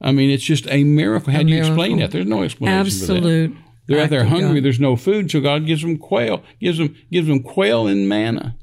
I 0.00 0.12
mean, 0.12 0.30
it's 0.30 0.44
just 0.44 0.66
a 0.68 0.84
miracle. 0.84 1.32
How 1.32 1.42
do 1.42 1.48
you 1.52 1.58
explain 1.58 1.98
that? 1.98 2.10
There's 2.12 2.26
no 2.26 2.42
explanation 2.42 3.06
for 3.06 3.06
that. 3.06 3.16
Absolute. 3.16 3.56
They're 3.86 4.00
out 4.00 4.10
there 4.10 4.24
hungry. 4.24 4.60
God. 4.60 4.64
There's 4.64 4.80
no 4.80 4.96
food, 4.96 5.30
so 5.30 5.40
God 5.40 5.66
gives 5.66 5.82
them 5.82 5.98
quail, 5.98 6.42
gives 6.60 6.78
them 6.78 6.96
gives 7.10 7.26
them 7.26 7.42
quail 7.42 7.86
and 7.88 8.08
manna. 8.08 8.56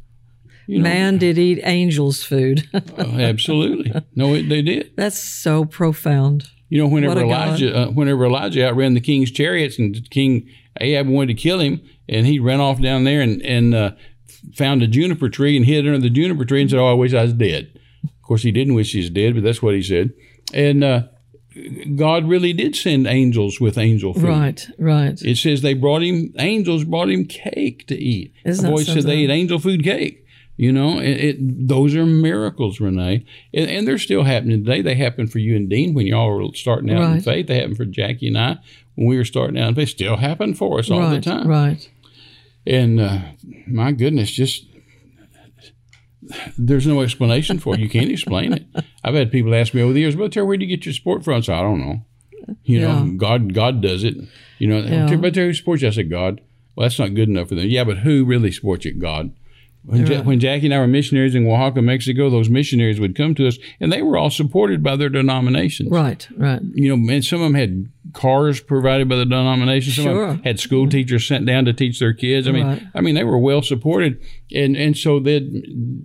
You 0.67 0.80
know, 0.80 0.84
Man 0.84 1.17
did 1.17 1.38
eat 1.38 1.62
angels' 1.63 2.23
food. 2.23 2.69
uh, 2.73 2.82
absolutely. 2.97 3.93
No, 4.15 4.34
it, 4.34 4.49
they 4.49 4.62
did. 4.62 4.91
That's 4.95 5.17
so 5.17 5.63
profound. 5.65 6.49
You 6.69 6.80
know, 6.80 6.88
whenever 6.88 7.15
What 7.15 7.23
a 7.23 7.27
God. 7.27 7.47
Elijah, 7.47 7.77
uh, 7.77 7.88
whenever 7.91 8.25
Elijah 8.25 8.67
outran 8.67 8.93
the 8.93 8.99
king's 9.01 9.32
chariots, 9.32 9.80
and 9.80 10.08
King 10.10 10.49
Ahab 10.82 11.08
wanted 11.08 11.27
to 11.27 11.41
kill 11.41 11.60
him, 11.60 11.82
and 12.10 12.27
he 12.27 12.39
ran 12.39 12.60
off 12.60 12.82
down 12.82 13.06
there 13.06 13.21
and 13.21 13.41
and 13.41 13.73
uh, 13.73 13.91
found 14.53 14.84
a 14.84 14.88
juniper 14.88 15.30
tree 15.30 15.56
and 15.56 15.65
hid 15.65 15.88
under 15.88 15.99
the 15.99 16.10
juniper 16.10 16.43
tree 16.43 16.62
and 16.62 16.69
said, 16.69 16.80
"Oh, 16.80 16.91
I 16.91 16.93
wish 16.93 17.13
I 17.13 17.23
was 17.23 17.34
dead." 17.34 17.80
Of 18.03 18.21
course, 18.21 18.43
he 18.43 18.51
didn't 18.51 18.73
wish 18.73 18.91
he 18.91 18.99
was 18.99 19.10
dead, 19.10 19.36
but 19.36 19.43
that's 19.43 19.62
what 19.62 19.73
he 19.73 19.82
said. 19.82 20.12
And 20.53 20.84
uh, 20.84 21.03
God 21.95 22.27
really 22.27 22.51
did 22.51 22.75
send 22.75 23.08
angels 23.08 23.62
with 23.62 23.77
angel 23.77 24.13
food. 24.13 24.23
Right, 24.23 24.67
right. 24.77 25.21
It 25.21 25.38
says 25.38 25.62
they 25.62 25.73
brought 25.73 26.03
him 26.03 26.34
angels 26.38 26.84
brought 26.84 27.10
him 27.10 27.25
cake 27.25 27.88
to 27.88 27.95
eat. 27.95 28.34
Isn't 28.43 28.63
that 28.63 28.69
always 28.69 28.88
said 28.88 29.03
they 29.03 29.19
ate 29.19 29.30
angel 29.30 29.60
food 29.60 29.84
cake. 29.84 30.25
You 30.60 30.72
know, 30.72 30.98
it, 31.00 31.10
it 31.10 31.67
those 31.67 31.96
are 31.96 32.06
miracles, 32.06 32.80
Renee, 32.80 33.24
and, 33.54 33.70
and 33.70 33.88
they're 33.88 34.00
still 34.00 34.24
happening 34.24 34.63
today. 34.65 34.82
They 34.82 34.96
happen 34.96 35.28
for 35.28 35.38
you 35.38 35.56
and 35.56 35.70
Dean 35.70 35.93
when 35.93 36.08
y'all 36.08 36.32
were 36.36 36.48
starting 36.56 36.91
out 36.91 37.04
in 37.13 37.22
faith. 37.22 37.46
They 37.48 37.60
happened 37.60 37.78
for 37.78 37.86
Jackie 37.86 38.28
and 38.28 38.38
I 38.38 38.58
when 38.96 39.08
we 39.08 39.17
were 39.17 39.26
starting 39.26 39.60
out 39.60 39.70
in 39.70 39.76
faith. 39.76 39.89
Still 39.89 40.17
happen 40.17 40.56
for 40.56 40.80
us 40.80 40.89
all 40.89 41.00
right, 41.00 41.13
the 41.15 41.22
time. 41.22 41.48
right. 41.48 41.88
And 42.65 43.00
uh, 43.00 43.20
my 43.67 43.91
goodness, 43.91 44.32
just 44.32 44.65
there's 46.58 46.88
no 46.88 47.02
explanation 47.02 47.60
for 47.60 47.76
it. 47.76 47.80
You 47.80 47.89
can't 47.89 48.12
explain 48.12 48.54
it. 48.54 48.65
I've 49.04 49.13
had 49.15 49.32
people 49.32 49.54
ask 49.56 49.74
me 49.74 49.82
over 49.82 49.93
the 49.93 50.00
years, 50.02 50.15
"But 50.15 50.32
Terry, 50.32 50.46
where 50.46 50.58
do 50.58 50.65
you 50.65 50.76
get 50.76 50.86
your 50.86 50.93
sport 50.93 51.24
from?" 51.24 51.41
So 51.43 51.54
I 51.54 51.62
don't 51.62 51.80
know. 51.80 52.02
You 52.63 52.82
know, 52.82 53.13
God, 53.17 53.54
God 53.54 53.82
does 53.82 54.04
it. 54.04 54.15
You 54.58 54.67
know, 54.67 54.80
Yeah. 54.80 55.15
but 55.17 55.34
Terry, 55.34 55.48
who 55.48 55.54
supports 55.54 55.82
you? 55.82 55.89
I 55.89 55.91
said, 55.91 56.10
God. 56.10 56.41
Well, 56.76 56.86
that's 56.86 57.00
not 57.00 57.13
good 57.15 57.28
enough 57.28 57.50
for 57.50 57.56
them. 57.56 57.67
Yeah, 57.67 57.84
but 57.84 58.00
who 58.00 58.24
really 58.24 58.52
supports 58.52 58.86
you? 58.86 58.93
God. 58.93 59.32
When, 59.88 60.06
Ja- 60.06 60.21
when 60.21 60.39
Jackie 60.41 60.65
and 60.65 60.73
I 60.73 60.80
were 60.80 60.88
missionaries 60.88 61.34
in 61.34 61.47
Oaxaca, 61.47 61.82
Mexico, 61.82 62.30
those 62.30 62.50
missionaries 62.50 63.00
would 63.00 63.15
come 63.15 63.34
to 63.36 63.47
us, 63.47 63.58
and 63.80 63.89
they 63.89 64.02
were 64.02 64.17
all 64.17 64.30
supported 64.30 64.84
by 64.84 64.97
their 64.97 65.08
denominations 65.08 65.89
Right, 65.89 66.28
right. 66.36 66.62
you 66.73 66.93
know, 66.93 67.13
and 67.13 67.23
some 67.23 67.41
of 67.41 67.45
them 67.45 67.56
had 67.56 67.89
cars 68.13 68.60
provided 68.60 69.08
by 69.08 69.15
the 69.15 69.23
denomination. 69.26 69.93
Some 69.93 70.08
of 70.08 70.13
Sure. 70.13 70.28
them 70.28 70.43
had 70.43 70.60
school 70.60 70.84
mm-hmm. 70.84 70.89
teachers 70.89 71.26
sent 71.26 71.45
down 71.45 71.63
to 71.65 71.73
teach 71.73 72.00
their 72.00 72.12
kids. 72.13 72.50
I 72.50 72.52
mean, 72.52 72.67
Right. 72.67 72.84
I 72.95 73.00
mean, 73.00 73.15
they 73.15 73.23
were 73.23 73.38
well 73.38 73.62
supported, 73.62 74.19
and 74.54 74.76
and 74.76 74.97
so 74.97 75.19
they 75.21 75.39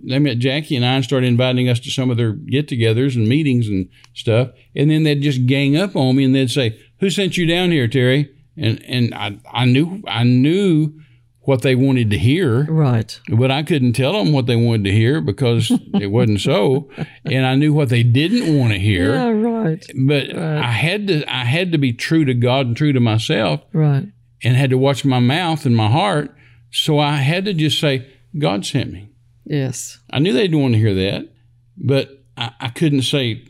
they 0.07 0.17
met 0.19 0.39
Jackie 0.39 0.77
and 0.77 0.85
I 0.85 0.95
and 0.95 1.03
started 1.03 1.27
inviting 1.27 1.67
us 1.67 1.81
to 1.81 1.91
some 1.91 2.09
of 2.09 2.15
their 2.15 2.31
get-togethers 2.31 3.15
and 3.17 3.27
meetings 3.27 3.67
and 3.67 3.89
stuff. 4.13 4.51
And 4.75 4.89
then 4.89 5.03
they'd 5.03 5.21
just 5.21 5.45
gang 5.45 5.75
up 5.75 5.95
on 5.97 6.15
me 6.15 6.23
and 6.23 6.33
they'd 6.33 6.49
say, 6.51 6.77
"Who 7.01 7.09
sent 7.09 7.35
you 7.35 7.45
down 7.45 7.71
here, 7.71 7.89
Terry?" 7.89 8.29
And 8.55 8.81
and 8.87 9.13
I 9.13 9.37
I 9.51 9.65
knew 9.65 10.01
I 10.07 10.23
knew 10.23 10.93
what 11.45 11.61
they 11.61 11.75
wanted 11.75 12.09
to 12.09 12.17
hear. 12.17 12.63
Right. 12.65 13.19
But 13.29 13.51
I 13.51 13.63
couldn't 13.63 13.93
tell 13.93 14.13
them 14.13 14.31
what 14.31 14.45
they 14.45 14.55
wanted 14.55 14.85
to 14.85 14.91
hear 14.91 15.19
because 15.21 15.71
it 15.93 16.07
wasn't 16.07 16.39
so, 16.41 16.89
and 17.25 17.45
I 17.45 17.55
knew 17.55 17.73
what 17.73 17.89
they 17.89 18.03
didn't 18.03 18.57
want 18.57 18.71
to 18.73 18.79
hear 18.79 19.13
Yeah, 19.13 19.29
right. 19.29 19.85
but 20.07 20.35
I 20.37 20.71
had 20.71 21.07
to 21.07 21.23
I 21.33 21.43
had 21.43 21.71
to 21.73 21.77
be 21.77 21.91
true 21.93 22.23
to 22.25 22.33
God 22.33 22.67
and 22.67 22.77
true 22.77 22.93
to 22.93 22.99
myself 22.99 23.61
Right. 23.73 24.07
and 24.43 24.55
had 24.55 24.69
to 24.69 24.77
watch 24.77 25.03
my 25.03 25.19
mouth 25.19 25.65
and 25.65 25.75
my 25.75 25.89
heart. 25.89 26.33
So 26.71 26.97
I 26.97 27.17
had 27.17 27.45
to 27.45 27.53
just 27.53 27.79
say, 27.79 28.07
God 28.37 28.65
sent 28.65 28.91
me. 28.93 29.09
Yes. 29.45 29.99
I 30.09 30.19
knew 30.19 30.31
they 30.33 30.43
didn't 30.47 30.61
want 30.61 30.73
to 30.75 30.79
hear 30.79 30.93
that, 30.95 31.29
but 31.77 32.23
I, 32.37 32.51
I 32.59 32.69
couldn't 32.69 33.01
say 33.03 33.43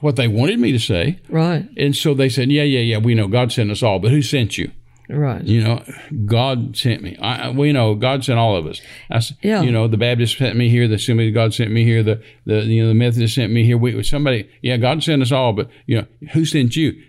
what 0.00 0.16
they 0.16 0.28
wanted 0.28 0.58
me 0.58 0.72
to 0.72 0.78
say. 0.78 1.20
Right. 1.28 1.66
And 1.76 1.96
so 1.96 2.14
they 2.14 2.28
said, 2.28 2.50
Yeah, 2.52 2.62
yeah, 2.62 2.80
yeah, 2.80 2.98
we 2.98 3.14
know 3.14 3.26
God 3.26 3.52
sent 3.52 3.70
us 3.70 3.82
all, 3.82 3.98
but 3.98 4.10
who 4.10 4.20
sent 4.22 4.58
you? 4.58 4.70
Right. 5.12 5.42
You 5.42 5.64
know, 5.64 5.84
God 6.24 6.76
sent 6.76 7.02
me. 7.02 7.16
I, 7.16 7.50
we 7.50 7.72
know 7.72 7.94
God 7.94 8.24
sent 8.24 8.38
all 8.38 8.56
of 8.56 8.66
us. 8.66 8.80
I, 9.10 9.20
Yeah. 9.42 9.62
You 9.62 9.72
know, 9.72 9.88
the 9.88 9.96
Baptist 9.96 10.38
sent 10.38 10.56
me 10.56 10.68
here. 10.68 10.86
The 10.86 10.94
Assembly 10.94 11.30
God 11.32 11.52
sent 11.52 11.70
me 11.70 11.84
here. 11.84 12.02
The 12.02 12.22
the 12.46 12.62
you 12.62 12.82
know 12.82 12.88
the 12.88 12.94
Methodist 12.94 13.34
sent 13.34 13.52
me 13.52 13.64
here. 13.64 13.76
We 13.76 14.02
somebody. 14.04 14.48
Yeah, 14.62 14.76
God 14.76 15.02
sent 15.02 15.22
us 15.22 15.32
all. 15.32 15.52
But 15.52 15.68
you 15.86 15.98
know, 15.98 16.06
who 16.32 16.44
sent 16.44 16.76
you? 16.76 17.02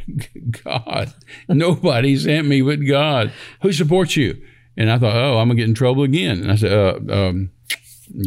God. 0.64 1.12
Nobody 1.48 2.16
sent 2.16 2.46
me 2.46 2.62
but 2.62 2.84
God. 2.86 3.32
Who 3.62 3.72
supports 3.72 4.16
you? 4.16 4.40
And 4.76 4.90
I 4.90 4.98
thought, 4.98 5.16
oh, 5.16 5.38
I'm 5.38 5.48
gonna 5.48 5.54
get 5.54 5.68
in 5.68 5.74
trouble 5.74 6.02
again. 6.02 6.42
And 6.42 6.52
I 6.52 6.56
said, 6.56 6.72
uh, 6.72 6.98
um, 7.12 7.50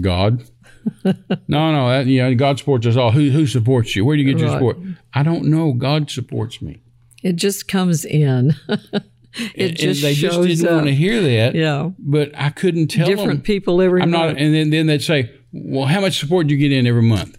God. 0.02 0.44
no, 1.04 1.72
no, 1.72 1.90
that, 1.90 2.08
yeah, 2.08 2.34
God 2.34 2.58
supports 2.58 2.88
us 2.88 2.96
all. 2.96 3.12
Who 3.12 3.30
who 3.30 3.46
supports 3.48 3.96
you? 3.96 4.06
Where 4.06 4.16
do 4.16 4.24
you 4.24 4.34
get 4.34 4.40
your 4.40 4.50
support? 4.52 4.78
I 5.14 5.24
don't 5.24 5.46
know. 5.46 5.74
God 5.74 6.10
supports 6.10 6.62
me. 6.62 6.82
It 7.22 7.36
just 7.36 7.68
comes 7.68 8.06
in. 8.06 8.56
it 9.34 9.70
And 9.70 9.78
just 9.78 10.02
they 10.02 10.14
just 10.14 10.42
didn't 10.42 10.66
up. 10.68 10.74
want 10.74 10.86
to 10.88 10.94
hear 10.96 11.22
that. 11.22 11.56
yeah. 11.56 11.90
But 12.00 12.32
I 12.36 12.50
couldn't 12.50 12.88
tell 12.88 13.06
Different 13.08 13.30
them. 13.30 13.42
people 13.42 13.82
every 13.82 14.02
I'm 14.02 14.12
not, 14.12 14.38
and 14.38 14.54
then, 14.54 14.70
then 14.72 14.88
they'd 14.88 15.02
say, 15.04 15.32
"Well, 15.52 15.86
how 15.86 16.02
much 16.02 16.20
support 16.20 16.48
do 16.48 16.56
you 16.56 16.60
get 16.60 16.76
in 16.76 16.88
every 16.88 17.02
month?" 17.04 17.38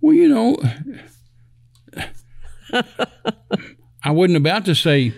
Well, 0.00 0.14
you 0.14 0.28
know, 0.28 0.56
I 4.04 4.10
wasn't 4.10 4.36
about 4.36 4.64
to 4.66 4.74
say 4.74 5.14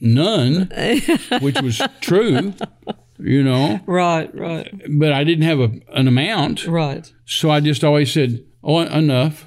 none, 0.00 0.70
which 1.40 1.60
was 1.60 1.80
true, 2.00 2.54
you 3.18 3.42
know, 3.42 3.80
Right, 3.86 4.34
right, 4.34 4.72
but 4.98 5.12
I 5.12 5.24
didn't 5.24 5.44
have 5.44 5.60
a, 5.60 5.70
an 5.92 6.08
amount, 6.08 6.66
right. 6.66 7.10
so 7.26 7.50
I 7.50 7.60
just 7.60 7.84
always 7.84 8.12
said, 8.12 8.42
"Oh, 8.64 8.80
enough, 8.80 9.46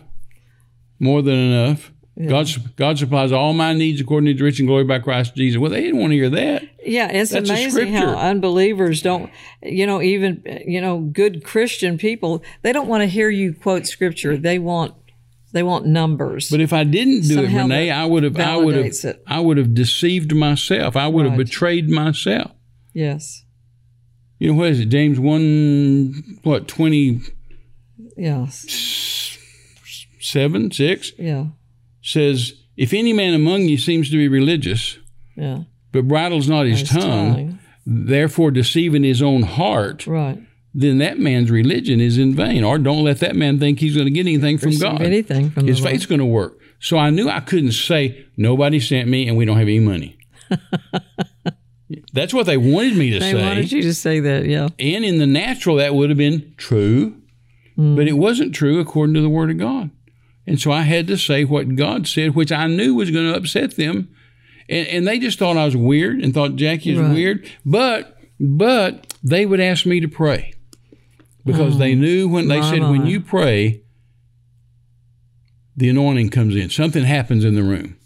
more 0.99 1.21
than 1.21 1.35
enough." 1.35 1.91
God, 2.17 2.47
God 2.77 2.97
supplies 2.97 3.33
all 3.33 3.51
my 3.51 3.73
needs 3.73 3.99
according 3.99 4.27
to 4.27 4.31
His 4.33 4.41
rich 4.41 4.59
and 4.59 4.67
glory 4.69 4.85
by 4.85 4.99
Christ 4.99 5.35
Jesus. 5.35 5.59
Well, 5.59 5.69
they 5.69 5.81
didn't 5.81 5.99
want 5.99 6.11
to 6.11 6.15
hear 6.15 6.29
that. 6.29 6.63
Yeah, 6.85 7.09
it's 7.11 7.31
That's 7.31 7.49
amazing 7.49 7.91
how 7.91 8.15
unbelievers 8.15 9.01
don't, 9.01 9.29
you 9.61 9.85
know, 9.85 10.01
even, 10.01 10.41
you 10.65 10.79
know, 10.79 10.99
good 10.99 11.43
Christian 11.43 11.97
people, 11.97 12.41
they 12.61 12.71
don't 12.71 12.87
want 12.87 13.01
to 13.01 13.07
hear 13.07 13.29
you 13.29 13.53
quote 13.53 13.85
scripture. 13.85 14.37
They 14.37 14.59
want, 14.59 14.93
they 15.51 15.61
want 15.61 15.87
numbers. 15.87 16.49
But 16.49 16.61
if 16.61 16.71
I 16.71 16.85
didn't 16.85 17.23
do 17.23 17.39
it, 17.43 17.51
Renee, 17.53 17.91
I 17.91 18.05
would 18.05 18.23
have, 18.23 18.39
I 18.39 18.55
would 18.55 18.75
have, 18.75 18.85
it. 18.85 19.23
I 19.27 19.41
would 19.41 19.57
have 19.57 19.73
deceived 19.73 20.33
myself. 20.33 20.95
I 20.95 21.07
would 21.09 21.25
have 21.25 21.35
betrayed 21.37 21.89
myself. 21.89 22.51
yes. 22.93 23.41
You 24.37 24.49
know 24.51 24.57
what 24.59 24.69
is 24.69 24.81
it? 24.81 24.85
James 24.87 25.17
one, 25.17 26.39
what 26.43 26.67
twenty 26.67 27.21
Yeah. 28.17 28.47
seven, 30.19 30.71
six 30.71 31.13
Yeah. 31.17 31.47
Says, 32.05 32.53
"If 32.77 32.93
any 32.93 33.13
man 33.13 33.33
among 33.33 33.63
you 33.63 33.77
seems 33.77 34.09
to 34.11 34.17
be 34.17 34.27
religious, 34.27 34.97
Yeah. 35.35 35.63
but 35.91 36.07
bridles 36.07 36.47
not 36.47 36.65
his, 36.67 36.81
His 36.81 36.89
tongue, 36.89 37.01
tongue. 37.35 37.59
therefore 37.85 38.51
deceiving 38.51 39.03
his 39.03 39.21
own 39.21 39.41
heart, 39.43 40.05
Right. 40.07 40.37
then 40.73 40.99
that 40.99 41.19
man's 41.19 41.49
religion 41.49 41.99
is 41.99 42.17
in 42.17 42.33
vain. 42.35 42.63
Or 42.63 42.77
don't 42.77 43.03
let 43.03 43.19
that 43.19 43.35
man 43.35 43.59
think 43.59 43.79
he's 43.79 43.95
going 43.95 44.05
to 44.07 44.11
get 44.11 44.21
anything 44.27 44.57
from 44.57 44.77
God. 44.77 45.01
anything 45.01 45.49
from 45.49 45.67
His 45.67 45.79
faith's 45.79 46.05
going 46.05 46.19
to 46.19 46.25
work. 46.25 46.59
So 46.79 46.97
I 46.97 47.09
knew 47.09 47.29
I 47.29 47.39
couldn't 47.39 47.71
say 47.71 48.25
nobody 48.37 48.79
sent 48.79 49.07
me 49.09 49.27
and 49.27 49.35
we 49.37 49.45
don't 49.45 49.57
have 49.57 49.67
any 49.67 49.79
money. 49.79 50.17
That's 52.13 52.33
what 52.33 52.45
they 52.47 52.57
wanted 52.57 52.95
me 52.97 53.11
to 53.11 53.19
They 53.19 53.31
say. 53.31 53.41
wanted 53.41 53.71
you 53.71 53.81
to 53.83 53.93
say 53.93 54.19
that. 54.19 54.45
Yeah. 54.45 54.69
And 54.79 55.05
in 55.05 55.17
the 55.19 55.27
natural, 55.27 55.75
that 55.77 55.93
would 55.95 56.09
have 56.09 56.17
been 56.17 56.53
true, 56.57 57.15
hmm. 57.75 57.95
but 57.95 58.07
it 58.07 58.13
wasn't 58.13 58.55
true 58.55 58.79
according 58.79 59.13
to 59.15 59.21
the 59.21 59.29
Word 59.29 59.51
of 59.51 59.57
God. 59.57 59.89
And 60.47 60.59
so 60.59 60.71
I 60.71 60.81
had 60.81 61.07
to 61.07 61.17
say 61.17 61.43
what 61.43 61.75
God 61.75 62.07
said, 62.07 62.35
which 62.35 62.51
I 62.51 62.67
knew 62.67 62.93
was 62.95 63.11
going 63.11 63.31
to 63.31 63.37
upset 63.37 63.75
them. 63.75 64.09
And, 64.69 64.87
and 64.87 65.07
they 65.07 65.19
just 65.19 65.39
thought 65.39 65.57
I 65.57 65.65
was 65.65 65.75
weird 65.75 66.19
and 66.19 66.33
thought 66.33 66.55
Jackie 66.55 66.91
is 66.93 66.99
Right. 66.99 67.13
weird. 67.13 67.49
But 67.65 68.11
but 68.39 69.13
they 69.23 69.45
would 69.45 69.59
ask 69.61 69.85
me 69.85 69.99
to 70.01 70.07
pray 70.07 70.53
because 71.45 71.77
they 71.77 71.93
oh, 71.93 71.95
knew 71.95 72.27
when 72.27 72.47
they 72.47 72.61
said 72.61 72.81
when 72.81 73.05
you 73.05 73.21
pray, 73.21 73.81
the 75.77 75.89
anointing 75.89 76.29
comes 76.29 76.55
in. 76.55 76.69
Something 76.69 77.03
happens 77.03 77.45
in 77.45 77.55
the 77.55 77.63
room. 77.63 77.97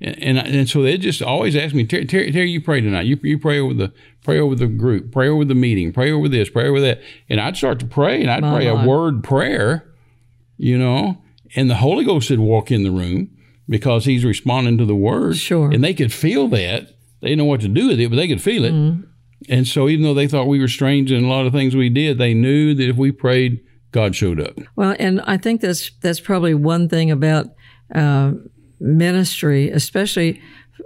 And, 0.00 0.16
and, 0.20 0.38
and 0.38 0.68
so 0.68 0.82
they 0.82 0.98
just 0.98 1.22
always 1.22 1.54
ask 1.54 1.74
me, 1.74 1.84
Terry, 1.86 2.06
Terry, 2.06 2.32
Terry, 2.32 2.50
you 2.50 2.60
pray 2.60 2.80
tonight. 2.80 3.06
You, 3.06 3.18
you 3.22 3.38
pray 3.38 3.60
over 3.60 3.72
the 3.72 3.92
pray 4.24 4.40
over 4.40 4.56
the 4.56 4.66
group, 4.66 5.12
pray 5.12 5.28
over 5.28 5.44
the 5.44 5.54
meeting, 5.54 5.92
pray 5.92 6.10
over 6.10 6.28
this, 6.28 6.50
pray 6.50 6.66
over 6.66 6.80
that. 6.80 7.00
And 7.28 7.40
I'd 7.40 7.56
start 7.56 7.78
to 7.80 7.86
pray, 7.86 8.20
and 8.20 8.30
I'd 8.30 8.42
My 8.42 8.56
pray 8.56 8.64
God. 8.64 8.84
a 8.84 8.88
word 8.88 9.22
prayer, 9.22 9.92
you 10.56 10.76
know, 10.76 11.21
and 11.54 11.70
the 11.70 11.76
Holy 11.76 12.04
Ghost 12.04 12.30
would 12.30 12.40
walk 12.40 12.70
in 12.70 12.82
the 12.82 12.90
room 12.90 13.30
because 13.68 14.04
He's 14.04 14.24
responding 14.24 14.78
to 14.78 14.84
the 14.84 14.96
word. 14.96 15.36
Sure. 15.36 15.70
And 15.70 15.82
they 15.82 15.94
could 15.94 16.12
feel 16.12 16.48
that. 16.48 16.88
They 17.20 17.28
didn't 17.28 17.38
know 17.38 17.44
what 17.44 17.60
to 17.60 17.68
do 17.68 17.88
with 17.88 18.00
it, 18.00 18.08
but 18.08 18.16
they 18.16 18.28
could 18.28 18.42
feel 18.42 18.64
it. 18.64 18.72
Mm-hmm. 18.72 19.02
And 19.48 19.66
so, 19.66 19.88
even 19.88 20.04
though 20.04 20.14
they 20.14 20.28
thought 20.28 20.46
we 20.46 20.60
were 20.60 20.68
strange 20.68 21.10
in 21.10 21.24
a 21.24 21.28
lot 21.28 21.46
of 21.46 21.52
things 21.52 21.74
we 21.74 21.88
did, 21.88 22.18
they 22.18 22.34
knew 22.34 22.74
that 22.74 22.88
if 22.88 22.96
we 22.96 23.10
prayed, 23.10 23.60
God 23.90 24.14
showed 24.14 24.40
up. 24.40 24.58
Well, 24.76 24.96
and 24.98 25.20
I 25.22 25.36
think 25.36 25.60
that's 25.60 25.90
that's 26.00 26.20
probably 26.20 26.54
one 26.54 26.88
thing 26.88 27.10
about 27.10 27.46
uh, 27.94 28.32
ministry, 28.80 29.70
especially 29.70 30.40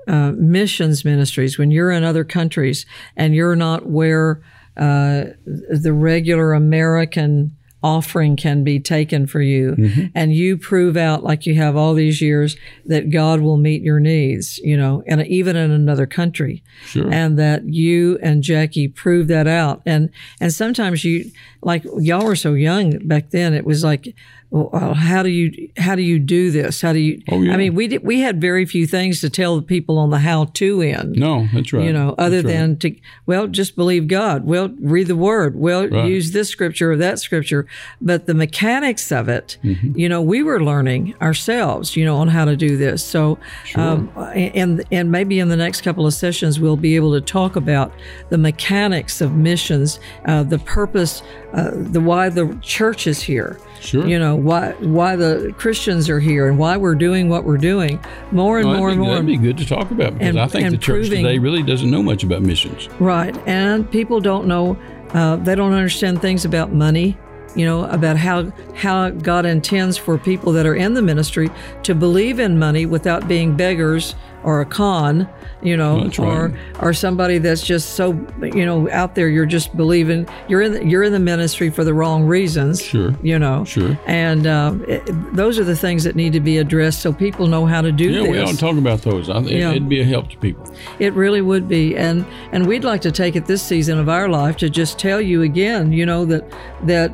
uh, 0.09 0.33
missions 0.37 1.05
ministries. 1.05 1.59
When 1.59 1.71
you're 1.71 1.91
in 1.91 2.05
other 2.05 2.25
countries 2.25 2.87
and 3.17 3.35
you're 3.35 3.57
not 3.57 3.87
where 3.87 4.43
uh, 4.77 5.25
the 5.45 5.93
regular 5.93 6.53
American 6.53 7.56
offering 7.83 8.37
can 8.37 8.65
be 8.65 8.81
taken 8.81 9.27
for 9.27 9.41
you, 9.41 9.73
mm-hmm. 9.73 10.07
and 10.15 10.35
you 10.35 10.57
prove 10.57 10.97
out 10.97 11.23
like 11.23 11.47
you 11.47 11.55
have 11.55 11.77
all 11.77 11.95
these 11.95 12.21
years 12.21 12.57
that 12.85 13.11
God 13.11 13.41
will 13.41 13.57
meet 13.57 13.83
your 13.83 14.01
needs, 14.01 14.59
you 14.59 14.77
know, 14.77 15.03
and 15.07 15.25
even 15.27 15.57
in 15.57 15.71
another 15.71 16.07
country 16.07 16.63
Sure. 16.87 17.13
and 17.13 17.39
that 17.39 17.69
you 17.69 18.19
and 18.23 18.43
Jackie 18.43 18.89
proved 18.89 19.29
that 19.29 19.47
out. 19.47 19.83
And 19.87 20.11
and 20.41 20.53
sometimes 20.53 21.05
you 21.05 21.31
like 21.63 21.85
y'all 21.99 22.25
were 22.25 22.37
so 22.37 22.55
young 22.55 23.07
back 23.07 23.31
then. 23.31 23.55
It 23.55 23.65
was 23.65 23.85
like, 23.85 24.15
well, 24.51 24.95
how 24.95 25.23
do 25.23 25.29
you 25.29 25.69
how 25.77 25.95
do 25.95 26.03
you 26.03 26.19
do 26.19 26.51
this? 26.51 26.81
How 26.81 26.93
do 26.93 26.99
you? 26.99 27.21
Oh, 27.31 27.43
yeah. 27.43 27.53
I 27.53 27.57
mean, 27.57 27.75
we 27.75 27.89
did, 27.89 28.05
we 28.05 28.21
had 28.21 28.41
very 28.41 28.65
few 28.65 28.87
things 28.87 29.21
to 29.21 29.29
tell 29.31 29.57
the 29.57 29.63
people 29.63 29.99
on 29.99 30.11
the 30.11 30.19
how 30.19 30.45
to 30.45 30.81
end. 30.83 31.17
no, 31.17 31.47
that's 31.53 31.73
right. 31.73 31.85
You 31.85 31.93
know, 31.93 32.15
other 32.19 32.43
That's 32.43 32.47
right. 32.55 32.61
than 32.61 32.79
to, 32.79 32.97
well, 33.27 33.47
just 33.49 33.77
believe 33.77 34.07
God. 34.09 34.45
Well, 34.47 34.69
read 34.81 35.09
the 35.09 35.17
word. 35.17 35.57
Well, 35.57 35.89
Right. 35.89 36.09
use 36.09 36.33
this 36.33 36.49
scripture 36.49 36.93
or 36.93 36.97
that 36.97 37.19
scripture. 37.19 37.67
But 38.01 38.27
the 38.27 38.35
mechanics 38.35 39.11
of 39.13 39.29
it, 39.29 39.59
Mm-hmm. 39.65 39.99
you 39.99 40.09
know, 40.09 40.23
we 40.23 40.43
were 40.43 40.63
learning 40.63 41.15
ourselves, 41.21 41.97
you 41.97 42.05
know, 42.05 42.17
on 42.17 42.29
how 42.29 42.45
to 42.45 42.57
do 42.57 42.77
this. 42.77 43.05
So, 43.05 43.39
um, 43.75 44.11
and, 44.35 44.85
and 44.93 45.11
maybe 45.11 45.39
in 45.41 45.49
the 45.49 45.57
next 45.57 45.81
couple 45.83 46.07
of 46.07 46.15
sessions, 46.15 46.61
we'll 46.61 46.77
be 46.77 46.95
able 46.97 47.13
to 47.13 47.21
talk 47.21 47.57
about 47.57 47.93
the 48.31 48.39
mechanics 48.39 49.21
of 49.21 49.33
missions, 49.35 49.99
uh, 50.27 50.43
the 50.45 50.59
purpose, 50.61 51.23
uh, 51.53 51.71
the 51.75 52.01
why 52.01 52.29
the 52.29 52.57
church 52.63 53.07
is 53.07 53.21
here. 53.23 53.59
Sure. 53.87 54.07
You 54.07 54.19
know, 54.19 54.35
why, 54.35 54.73
why 54.81 55.15
the 55.17 55.55
Christians 55.57 56.11
are 56.11 56.19
here 56.19 56.49
and 56.49 56.59
why 56.59 56.77
we're 56.77 56.95
doing 56.97 57.29
what 57.29 57.45
we're 57.45 57.57
doing 57.57 58.01
more 58.33 58.59
and 58.59 58.69
Well, 58.69 58.79
more 58.79 58.89
that'd, 58.89 58.99
and 58.99 59.07
more. 59.07 59.15
that'd 59.15 59.27
be 59.27 59.37
good 59.37 59.57
to 59.59 59.67
talk 59.67 59.91
about 59.93 60.15
because 60.15 60.29
And- 60.31 60.41
I 60.41 60.47
think 60.49 60.71
the 60.71 60.77
church 60.77 61.03
proving- 61.09 61.23
today 61.25 61.39
really 61.39 61.63
doesn't 61.63 61.91
know 61.91 62.03
much 62.03 62.25
about 62.25 62.43
missions. 62.43 62.89
Right. 62.99 63.37
And 63.47 63.89
people 63.91 64.21
don't 64.21 64.47
know, 64.47 64.77
uh, 65.15 65.37
they 65.37 65.55
don't 65.55 65.73
understand 65.73 66.21
things 66.21 66.45
about 66.45 66.73
money, 66.75 67.17
you 67.55 67.65
know, 67.65 67.85
about 67.85 68.17
how, 68.17 68.53
how 68.75 69.11
God 69.11 69.47
intends 69.47 69.97
for 69.97 70.19
people 70.19 70.53
that 70.53 70.67
are 70.67 70.75
in 70.75 70.95
the 70.95 71.03
ministry 71.03 71.49
to 71.85 71.95
believe 71.95 72.41
in 72.41 72.59
money 72.59 72.87
without 72.87 73.29
being 73.29 73.55
beggars 73.57 74.15
or 74.47 74.61
a 74.61 74.65
con, 74.65 75.29
you 75.61 75.77
know, 75.77 76.05
That's 76.05 76.19
or, 76.21 76.47
right. 76.49 76.55
or 76.81 76.95
somebody 76.95 77.39
that's 77.39 77.63
just 77.63 77.97
so, 77.97 78.13
you 78.41 78.65
know, 78.65 78.89
out 78.93 79.17
there, 79.17 79.29
you're 79.29 79.45
just 79.45 79.77
believing, 79.77 80.29
you're 80.49 80.63
in, 80.63 80.73
the, 80.73 80.87
you're 80.87 81.03
in 81.03 81.13
the 81.13 81.19
ministry 81.19 81.69
for 81.69 81.83
the 81.83 81.93
wrong 81.93 82.25
reasons. 82.25 82.81
Sure. 82.81 83.13
You 83.25 83.41
know, 83.41 83.65
Sure. 83.65 83.99
and 84.07 84.47
um, 84.47 84.85
it, 84.87 85.03
those 85.35 85.59
are 85.59 85.65
the 85.65 85.75
things 85.75 86.05
that 86.05 86.15
need 86.15 86.33
to 86.33 86.41
be 86.41 86.59
addressed 86.59 87.03
so 87.03 87.13
people 87.13 87.49
know 87.49 87.67
how 87.67 87.83
to 87.83 87.91
do 87.91 88.09
Yeah, 88.13 88.21
this. 88.23 88.31
we 88.31 88.37
don't 88.39 88.57
talk 88.59 88.77
about 88.77 89.03
those. 89.03 89.29
I, 89.29 89.39
it, 89.41 89.51
Yeah. 89.51 89.71
It'd 89.73 89.89
be 89.89 90.01
a 90.01 90.05
help 90.05 90.31
to 90.31 90.37
people. 90.39 90.73
It 91.01 91.13
really 91.15 91.41
would 91.43 91.67
be, 91.69 91.97
and 91.97 92.25
and 92.53 92.67
we'd 92.69 92.85
like 92.85 93.01
to 93.01 93.11
take 93.11 93.35
it 93.35 93.47
this 93.47 93.63
season 93.63 93.99
of 93.99 94.09
our 94.09 94.29
life 94.29 94.57
to 94.59 94.71
just 94.71 94.97
tell 94.99 95.21
you 95.21 95.43
again, 95.43 95.93
you 95.93 96.07
know 96.07 96.25
that 96.25 96.45
that 96.85 97.13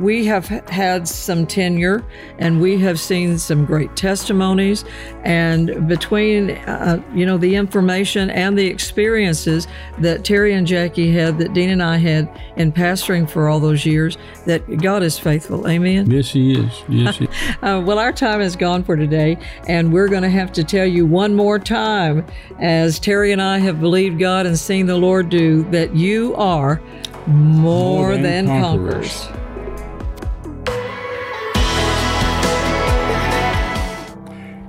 we 0.00 0.24
have 0.24 0.46
had 0.48 1.06
some 1.06 1.46
tenure 1.46 2.02
and 2.38 2.58
we 2.58 2.78
have 2.78 2.98
seen 2.98 3.36
some 3.38 3.66
great 3.66 3.94
testimonies, 3.96 4.82
and 5.24 5.86
between 5.86 6.50
uh, 6.80 7.02
you 7.14 7.24
know 7.26 7.36
the 7.38 7.54
information 7.54 8.30
and 8.30 8.58
the 8.58 8.66
experiences 8.66 9.66
that 9.98 10.24
Terry 10.24 10.54
and 10.54 10.66
Jackie 10.66 11.12
had, 11.12 11.38
that 11.38 11.52
Dean 11.52 11.70
and 11.70 11.82
I 11.82 11.96
had 11.96 12.28
in 12.56 12.72
pastoring 12.72 13.28
for 13.28 13.48
all 13.48 13.60
those 13.60 13.84
years, 13.86 14.16
that 14.46 14.78
God 14.78 15.02
is 15.02 15.18
faithful. 15.18 15.68
Amen. 15.68 16.10
Yes, 16.10 16.30
he 16.30 16.52
is. 16.58 16.82
Yes, 16.88 17.16
he 17.18 17.28
Uh, 17.62 17.80
well, 17.80 17.98
our 17.98 18.12
time 18.12 18.40
is 18.40 18.56
gone 18.56 18.82
for 18.84 18.96
today, 18.96 19.38
and 19.68 19.92
we're 19.92 20.08
going 20.08 20.22
to 20.22 20.30
have 20.30 20.52
to 20.52 20.64
tell 20.64 20.86
you 20.86 21.06
one 21.06 21.34
more 21.34 21.58
time, 21.58 22.24
as 22.60 22.98
Terry 22.98 23.32
and 23.32 23.40
I 23.40 23.58
have 23.58 23.80
believed 23.80 24.18
God 24.18 24.46
and 24.46 24.58
seen 24.58 24.86
the 24.86 24.96
Lord 24.96 25.28
do, 25.30 25.62
that 25.70 25.94
you 25.94 26.34
are 26.36 26.80
more, 27.26 28.10
More 28.10 28.12
than, 28.12 28.22
than 28.22 28.46
conquerors. 28.46 29.24
conquerors. 29.24 29.43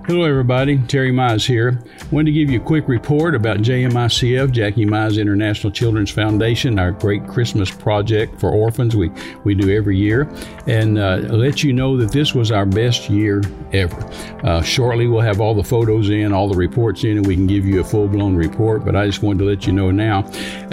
Hello, 0.08 0.24
everybody. 0.24 0.78
Terry 0.78 1.12
Mize 1.12 1.48
here. 1.48 1.82
Wanted 2.12 2.26
to 2.26 2.32
give 2.32 2.52
you 2.52 2.62
a 2.62 2.64
quick 2.64 2.88
report 2.88 3.34
about 3.34 3.58
JMICF, 3.58 4.52
Jackie 4.52 4.86
Mize 4.86 5.20
International 5.20 5.74
Children's 5.74 6.12
Foundation, 6.12 6.78
our 6.78 6.92
great 6.92 7.26
Christmas 7.26 7.72
project 7.72 8.40
for 8.40 8.52
orphans 8.52 8.96
we, 8.96 9.10
we 9.46 9.56
do 9.56 9.76
every 9.76 9.98
year, 9.98 10.30
and 10.68 11.00
uh, 11.00 11.22
let 11.32 11.64
you 11.64 11.74
know 11.74 11.98
that 11.98 12.12
this 12.12 12.36
was 12.36 12.52
our 12.52 12.68
best 12.68 13.10
year 13.10 13.42
ever. 13.74 13.98
Uh, 14.44 14.62
shortly, 14.62 15.08
we'll 15.08 15.22
have 15.22 15.42
all 15.42 15.56
the 15.56 15.64
photos 15.64 16.12
in, 16.12 16.32
all 16.32 16.48
the 16.48 16.56
reports 16.56 17.04
in, 17.04 17.18
and 17.18 17.26
we 17.26 17.34
can 17.34 17.48
give 17.48 17.66
you 17.66 17.82
a 17.82 17.84
full 17.84 18.08
blown 18.08 18.36
report, 18.36 18.86
but 18.86 18.96
I 18.96 19.08
just 19.08 19.24
wanted 19.24 19.40
to 19.40 19.46
let 19.46 19.66
you 19.66 19.74
know 19.74 19.90
now. 19.90 20.24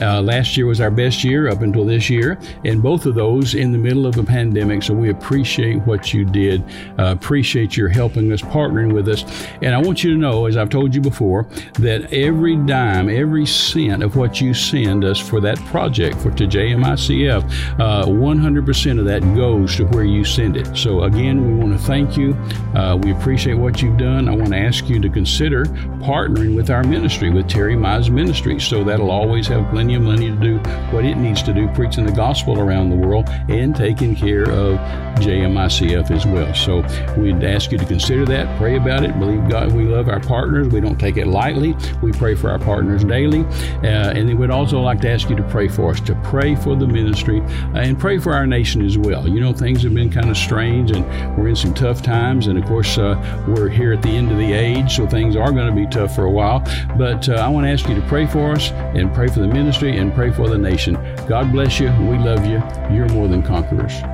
Uh, 0.02 0.20
last 0.20 0.58
year 0.58 0.66
was 0.66 0.82
our 0.82 0.90
best 0.90 1.24
year 1.24 1.48
up 1.48 1.62
until 1.62 1.86
this 1.86 2.10
year, 2.10 2.38
and 2.66 2.82
both 2.82 3.06
of 3.06 3.14
those 3.14 3.54
in 3.54 3.72
the 3.72 3.78
middle 3.78 4.04
of 4.04 4.18
a 4.18 4.24
pandemic, 4.24 4.82
so 4.82 4.92
we 4.92 5.08
appreciate 5.08 5.78
what 5.86 6.12
you 6.12 6.26
did, 6.26 6.62
uh, 6.98 7.14
appreciate 7.16 7.78
your 7.78 7.88
helping 7.88 8.30
us, 8.30 8.42
partnering 8.42 8.92
with 8.92 9.08
us. 9.08 9.21
And 9.62 9.74
I 9.74 9.78
want 9.78 10.02
you 10.04 10.12
to 10.12 10.16
know, 10.18 10.46
as 10.46 10.56
I've 10.56 10.70
told 10.70 10.94
you 10.94 11.00
before, 11.00 11.46
that 11.74 12.12
every 12.12 12.56
dime, 12.56 13.08
every 13.08 13.46
cent 13.46 14.02
of 14.02 14.16
what 14.16 14.40
you 14.40 14.54
send 14.54 15.04
us 15.04 15.18
for 15.18 15.40
that 15.40 15.58
project 15.66 16.18
for 16.18 16.30
to 16.32 16.46
JMICF, 16.46 17.42
uh, 17.80 18.06
100% 18.06 18.98
of 18.98 19.04
that 19.06 19.20
goes 19.34 19.76
to 19.76 19.84
where 19.86 20.04
you 20.04 20.24
send 20.24 20.56
it. 20.56 20.76
So 20.76 21.02
again, 21.04 21.46
we 21.46 21.64
want 21.64 21.78
to 21.78 21.84
thank 21.86 22.16
you. 22.16 22.34
Uh, 22.74 22.96
we 23.02 23.12
appreciate 23.12 23.54
what 23.54 23.82
you've 23.82 23.98
done. 23.98 24.28
I 24.28 24.34
want 24.34 24.50
to 24.50 24.58
ask 24.58 24.88
you 24.88 25.00
to 25.00 25.08
consider 25.08 25.64
partnering 26.02 26.56
with 26.56 26.70
our 26.70 26.82
ministry, 26.82 27.30
with 27.30 27.48
Terry 27.48 27.74
Mize 27.74 28.10
Ministry. 28.10 28.58
So 28.60 28.84
that'll 28.84 29.10
always 29.10 29.46
have 29.48 29.68
plenty 29.70 29.94
of 29.94 30.02
money 30.02 30.30
to 30.30 30.36
do 30.36 30.58
what 30.90 31.04
it 31.04 31.16
needs 31.16 31.42
to 31.44 31.52
do, 31.52 31.68
preaching 31.68 32.04
the 32.06 32.12
gospel 32.12 32.58
around 32.58 32.90
the 32.90 32.96
world 32.96 33.28
and 33.48 33.74
taking 33.74 34.14
care 34.14 34.50
of 34.50 34.78
JMICF 35.20 36.10
as 36.10 36.26
well. 36.26 36.52
So 36.54 36.80
we'd 37.16 37.44
ask 37.44 37.72
you 37.72 37.78
to 37.78 37.84
consider 37.84 38.24
that, 38.26 38.58
pray 38.58 38.76
about 38.76 39.04
it, 39.04 39.11
believe 39.18 39.48
God. 39.48 39.72
We 39.72 39.84
love 39.84 40.08
our 40.08 40.20
partners. 40.20 40.68
We 40.68 40.80
don't 40.80 40.98
take 40.98 41.16
it 41.16 41.26
lightly. 41.26 41.76
We 42.02 42.12
pray 42.12 42.34
for 42.34 42.50
our 42.50 42.58
partners 42.58 43.04
daily. 43.04 43.40
Uh, 43.82 44.12
and 44.12 44.38
we'd 44.38 44.50
also 44.50 44.80
like 44.80 45.00
to 45.02 45.10
ask 45.10 45.28
you 45.30 45.36
to 45.36 45.42
pray 45.44 45.68
for 45.68 45.90
us, 45.90 46.00
to 46.00 46.14
pray 46.22 46.54
for 46.54 46.76
the 46.76 46.86
ministry 46.86 47.40
uh, 47.40 47.78
and 47.78 47.98
pray 47.98 48.18
for 48.18 48.32
our 48.32 48.46
nation 48.46 48.84
as 48.84 48.98
well. 48.98 49.28
You 49.28 49.40
know, 49.40 49.52
things 49.52 49.82
have 49.82 49.94
been 49.94 50.10
kind 50.10 50.30
of 50.30 50.36
strange 50.36 50.90
and 50.90 51.04
we're 51.36 51.48
in 51.48 51.56
some 51.56 51.74
tough 51.74 52.02
times. 52.02 52.46
And 52.46 52.58
of 52.58 52.64
course, 52.66 52.98
uh, 52.98 53.44
we're 53.48 53.68
here 53.68 53.92
at 53.92 54.02
the 54.02 54.10
end 54.10 54.30
of 54.30 54.38
the 54.38 54.52
age, 54.52 54.96
so 54.96 55.06
things 55.06 55.36
are 55.36 55.52
going 55.52 55.68
to 55.68 55.74
be 55.74 55.86
tough 55.86 56.14
for 56.14 56.24
a 56.24 56.30
while. 56.30 56.60
But 56.96 57.28
uh, 57.28 57.34
I 57.34 57.48
want 57.48 57.66
to 57.66 57.70
ask 57.70 57.88
you 57.88 57.94
to 57.94 58.06
pray 58.08 58.26
for 58.26 58.52
us 58.52 58.70
and 58.70 59.12
pray 59.14 59.28
for 59.28 59.40
the 59.40 59.48
ministry 59.48 59.96
and 59.96 60.14
pray 60.14 60.30
for 60.30 60.48
the 60.48 60.58
nation. 60.58 60.94
God 61.28 61.52
bless 61.52 61.80
you. 61.80 61.88
We 61.88 62.18
love 62.18 62.46
you. 62.46 62.62
You're 62.94 63.08
more 63.08 63.28
than 63.28 63.42
conquerors. 63.42 64.11